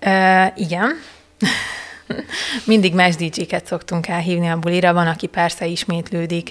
Uh, 0.00 0.60
igen. 0.60 1.02
Mindig 2.64 2.94
más 2.94 3.16
DJ-ket 3.16 3.66
szoktunk 3.66 4.08
elhívni 4.08 4.48
a 4.48 4.58
bulira, 4.58 4.92
van, 4.92 5.06
aki 5.06 5.26
persze 5.26 5.66
ismétlődik, 5.66 6.50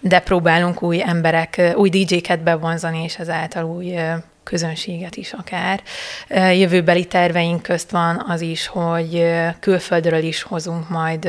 de 0.00 0.20
próbálunk 0.24 0.82
új 0.82 1.02
emberek, 1.02 1.72
új 1.74 1.88
DJ-ket 1.88 2.42
bevonzani, 2.42 3.02
és 3.02 3.18
ezáltal 3.18 3.64
új 3.64 3.94
közönséget 4.42 5.16
is 5.16 5.32
akár. 5.32 5.82
Jövőbeli 6.28 7.04
terveink 7.04 7.62
közt 7.62 7.90
van 7.90 8.24
az 8.28 8.40
is, 8.40 8.66
hogy 8.66 9.24
külföldről 9.60 10.22
is 10.22 10.42
hozunk 10.42 10.88
majd 10.88 11.28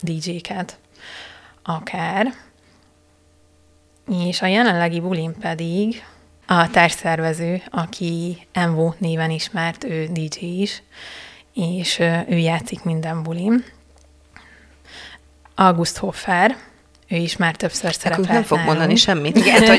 DJ-ket 0.00 0.78
akár. 1.62 2.32
És 4.28 4.42
a 4.42 4.46
jelenlegi 4.46 5.00
bulin 5.00 5.34
pedig 5.40 6.04
a 6.46 6.70
társszervező, 6.70 7.62
aki 7.70 8.38
Envo 8.52 8.92
néven 8.98 9.30
ismert, 9.30 9.84
ő 9.84 10.08
DJ 10.12 10.60
is, 10.60 10.82
és 11.56 11.98
ő 12.28 12.36
játszik 12.36 12.82
minden 12.82 13.22
bulim. 13.22 13.64
August 15.54 15.96
Hoffer, 15.96 16.56
ő 17.08 17.16
is 17.16 17.36
már 17.36 17.56
többször 17.56 17.94
szerepelt 17.94 18.28
nem 18.28 18.42
fog 18.42 18.58
nálunk. 18.58 18.74
mondani 18.74 18.96
semmit. 18.96 19.36
Igen, 19.36 19.66
hogy 19.66 19.78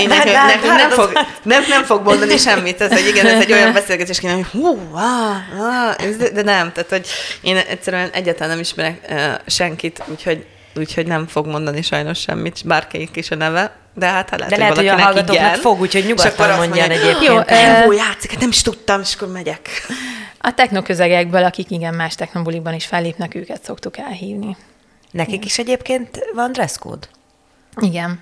én, 0.00 0.08
nekünk, 0.08 0.34
nekünk 0.34 0.76
nem, 0.76 0.90
fog, 0.90 1.12
nem, 1.42 1.62
nem 1.68 1.82
fog 1.82 2.04
mondani 2.04 2.36
semmit. 2.36 2.80
Ez 2.80 2.90
egy, 2.92 3.06
igen, 3.06 3.26
ez 3.26 3.40
egy 3.40 3.52
olyan 3.52 3.72
beszélgetés, 3.72 4.18
hogy 4.18 4.44
hú, 4.52 4.78
á, 4.96 5.44
á, 5.60 5.96
de, 6.18 6.30
de 6.30 6.42
nem. 6.42 6.72
Tehát, 6.72 6.90
hogy 6.90 7.06
én 7.40 7.56
egyszerűen 7.56 8.10
egyáltalán 8.12 8.48
nem 8.48 8.58
ismerek 8.58 9.00
uh, 9.08 9.18
senkit, 9.46 10.02
úgyhogy 10.06 10.46
úgyhogy 10.74 11.06
nem 11.06 11.26
fog 11.26 11.46
mondani 11.46 11.82
sajnos 11.82 12.20
semmit, 12.20 12.60
bárkelyik 12.64 13.16
is 13.16 13.30
a 13.30 13.34
neve, 13.34 13.76
de 13.94 14.06
hát 14.06 14.30
ha 14.30 14.36
lehet, 14.36 14.52
de 14.52 14.58
lehet, 14.58 14.76
hogy, 14.76 14.88
hogy 14.88 14.98
a 14.98 15.02
hallgatóknak 15.02 15.54
fog, 15.54 15.80
úgyhogy 15.80 16.04
nyugodtan 16.04 16.56
mondjál 16.56 16.90
egyébként. 16.90 17.22
Jó, 17.22 17.36
uh, 17.36 17.96
játszik, 17.96 18.30
hát 18.30 18.40
nem 18.40 18.48
is 18.48 18.62
tudtam, 18.62 19.00
és 19.00 19.14
akkor 19.14 19.28
megyek. 19.28 19.68
A 20.42 20.54
technoközegekből, 20.54 21.44
akik 21.44 21.70
igen 21.70 21.94
más 21.94 22.14
technobulikban 22.14 22.74
is 22.74 22.86
fellépnek, 22.86 23.34
őket 23.34 23.64
szoktuk 23.64 23.98
elhívni. 23.98 24.56
Nekik 25.10 25.44
is 25.44 25.58
egyébként 25.58 26.18
van 26.34 26.52
dresscode? 26.52 27.06
Igen. 27.80 28.20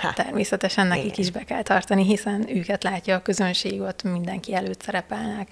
Ha. 0.00 0.12
Természetesen 0.12 0.86
nekik 0.86 1.04
Igen. 1.04 1.18
is 1.18 1.30
be 1.30 1.44
kell 1.44 1.62
tartani, 1.62 2.04
hiszen 2.04 2.44
őket 2.48 2.82
látja 2.82 3.16
a 3.16 3.22
közönség, 3.22 3.80
ott 3.80 4.02
mindenki 4.02 4.54
előtt 4.54 4.82
szerepelnek. 4.82 5.48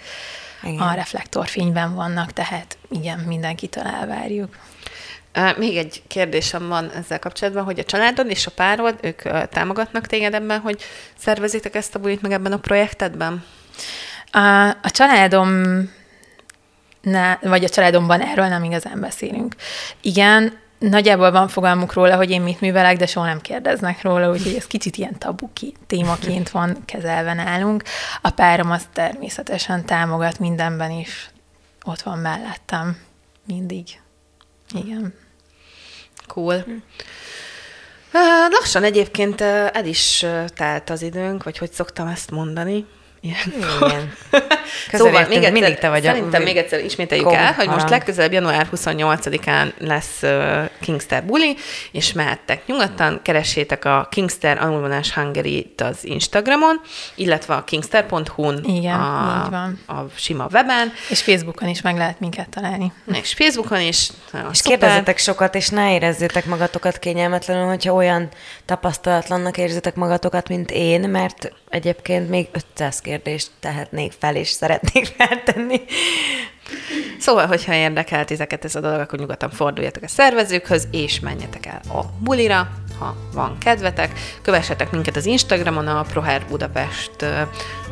Igen. 0.62 0.79
A 0.79 0.94
reflektorfényben 0.94 1.94
vannak, 1.94 2.33
tehát 2.33 2.79
igen, 2.90 3.18
mindenkitől 3.18 3.85
elvárjuk. 3.85 4.57
Még 5.57 5.77
egy 5.77 6.03
kérdésem 6.07 6.68
van 6.68 6.90
ezzel 6.90 7.18
kapcsolatban, 7.18 7.64
hogy 7.64 7.79
a 7.79 7.85
családod 7.85 8.31
és 8.31 8.46
a 8.46 8.50
párod, 8.50 8.98
ők 9.03 9.48
támogatnak 9.48 10.07
téged 10.07 10.35
ebben, 10.35 10.61
hogy 10.61 10.83
szervezitek 11.16 11.74
ezt 11.74 11.94
a 11.94 11.98
bulit 11.98 12.22
meg 12.22 12.33
ebben 12.33 12.53
a 12.53 12.59
projektedben? 12.59 13.44
A, 14.31 14.68
a 14.68 14.90
családom 14.90 15.62
ne, 17.05 17.37
vagy 17.37 17.64
a 17.64 17.69
családomban 17.69 18.21
erről 18.21 18.47
nem 18.47 18.64
igazán 18.64 19.01
beszélünk. 19.01 19.55
Igen, 20.01 20.59
nagyjából 20.79 21.31
van 21.31 21.49
fogalmuk 21.49 21.93
róla, 21.93 22.17
hogy 22.17 22.31
én 22.31 22.43
mit 22.43 22.61
művelek, 22.61 22.97
de 22.97 23.07
soha 23.07 23.27
nem 23.27 23.40
kérdeznek 23.40 24.03
róla, 24.03 24.31
úgyhogy 24.31 24.55
ez 24.55 24.67
kicsit 24.67 24.97
ilyen 24.97 25.19
tabuki 25.19 25.75
témaként 25.87 26.51
van 26.51 26.77
kezelve 26.85 27.35
nálunk. 27.35 27.83
A 28.23 28.31
párom 28.31 28.71
azt 28.71 28.88
természetesen 28.93 29.85
támogat 29.85 30.38
mindenben 30.38 30.90
is. 30.90 31.31
Ott 31.85 32.03
van 32.03 32.19
mellettem. 32.19 32.99
Mindig. 33.47 34.01
Igen. 34.75 35.14
Cool. 36.27 36.59
Hm. 36.59 36.73
Lassan 38.51 38.85
egyébként 38.85 39.40
el 39.40 39.87
is 39.87 40.27
telt 40.55 40.90
az 40.90 41.03
időnk, 41.03 41.43
vagy 41.43 41.59
hogy 41.59 41.73
szoktam 41.73 42.07
ezt 42.07 42.31
mondani. 42.31 42.87
Igen. 43.25 44.13
szóval 44.93 45.27
még 45.29 45.37
egyszer, 45.37 45.53
mindig 45.53 45.79
te 45.79 45.89
vagy 45.89 46.03
szerintem 46.03 46.41
a... 46.41 46.45
még 46.45 46.57
egyszer 46.57 46.85
ismételjük 46.85 47.33
el, 47.33 47.53
hogy 47.53 47.69
most 47.69 47.89
legközelebb 47.89 48.33
január 48.33 48.69
28-án 48.77 49.73
lesz 49.79 50.23
uh, 50.23 50.65
Kingster 50.81 51.25
buli, 51.25 51.57
és 51.93 52.13
mehettek 52.13 52.67
nyugodtan, 52.67 53.21
keressétek 53.23 53.85
a 53.85 54.07
Kingster 54.11 54.63
Anulvonás 54.63 55.15
hungary 55.15 55.73
az 55.77 56.05
Instagramon, 56.05 56.81
illetve 57.15 57.55
a 57.55 57.65
kingster.hu-n 57.65 58.65
Igen, 58.65 59.01
a, 59.01 59.43
így 59.45 59.51
van. 59.51 59.81
a 59.87 59.95
sima 60.15 60.47
weben. 60.53 60.93
És 61.09 61.23
Facebookon 61.23 61.69
is 61.69 61.83
meg 61.83 61.97
lehet 61.97 62.21
minket 62.21 62.49
találni. 62.49 62.93
És 63.13 63.33
Facebookon 63.33 63.81
is. 63.81 64.11
És 64.51 64.59
szuper. 64.59 64.79
kérdezzetek 64.79 65.19
sokat, 65.19 65.55
és 65.55 65.69
ne 65.69 65.95
érezzétek 65.95 66.45
magatokat 66.47 66.99
kényelmetlenül, 66.99 67.67
hogyha 67.67 67.93
olyan 67.93 68.29
tapasztalatlannak 68.65 69.59
érzitek 69.59 69.95
magatokat, 69.95 70.49
mint 70.49 70.71
én, 70.71 71.01
mert 71.01 71.53
egyébként 71.69 72.29
még 72.29 72.49
500 72.53 73.01
kérdést 73.14 73.50
tehetnék 73.61 74.12
fel, 74.18 74.37
és 74.37 74.48
szeretnék 74.48 75.07
feltenni. 75.18 75.81
Szóval, 77.18 77.46
hogyha 77.46 77.74
érdekel 77.74 78.24
titeket 78.24 78.64
ez 78.64 78.74
a 78.74 78.81
dolog, 78.81 79.00
akkor 79.00 79.18
nyugodtan 79.18 79.50
forduljatok 79.50 80.03
a 80.03 80.09
szervezőkhöz, 80.09 80.88
és 80.90 81.20
menjetek 81.20 81.66
el 81.66 81.81
a 81.88 82.05
bulira, 82.18 82.68
ha 82.98 83.16
van 83.33 83.59
kedvetek. 83.59 84.18
Kövessetek 84.42 84.90
minket 84.90 85.16
az 85.16 85.27
Instagramon, 85.27 85.87
a 85.87 86.03
Proher 86.03 86.46
Budapest 86.48 87.24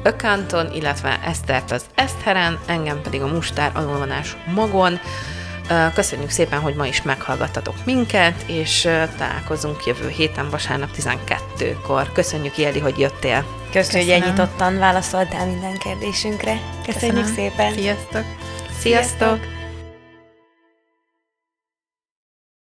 accounton, 0.04 0.72
illetve 0.72 1.20
Esztert 1.24 1.70
az 1.70 1.84
Esztheren, 1.94 2.58
engem 2.66 3.00
pedig 3.02 3.20
a 3.20 3.26
Mustár 3.26 3.70
alulvonás 3.74 4.36
magon. 4.54 4.98
Köszönjük 5.94 6.30
szépen, 6.30 6.60
hogy 6.60 6.74
ma 6.74 6.86
is 6.86 7.02
meghallgattatok 7.02 7.74
minket, 7.84 8.42
és 8.46 8.80
találkozunk 9.18 9.84
jövő 9.86 10.08
héten 10.08 10.50
vasárnap 10.50 10.88
12-kor. 10.96 12.12
Köszönjük, 12.12 12.58
Jeli, 12.58 12.78
hogy 12.78 12.98
jöttél. 12.98 13.44
Köszönöm, 13.72 14.06
hogy 14.06 14.22
ennyitottan 14.22 14.78
válaszoltál 14.78 15.46
minden 15.46 15.78
kérdésünkre. 15.78 16.60
Köszönjük 16.84 17.24
Köszönöm. 17.24 17.34
szépen. 17.34 17.72
Sziasztok! 17.72 18.24
Sziasztok! 18.78 18.80
Sziasztok. 18.80 19.61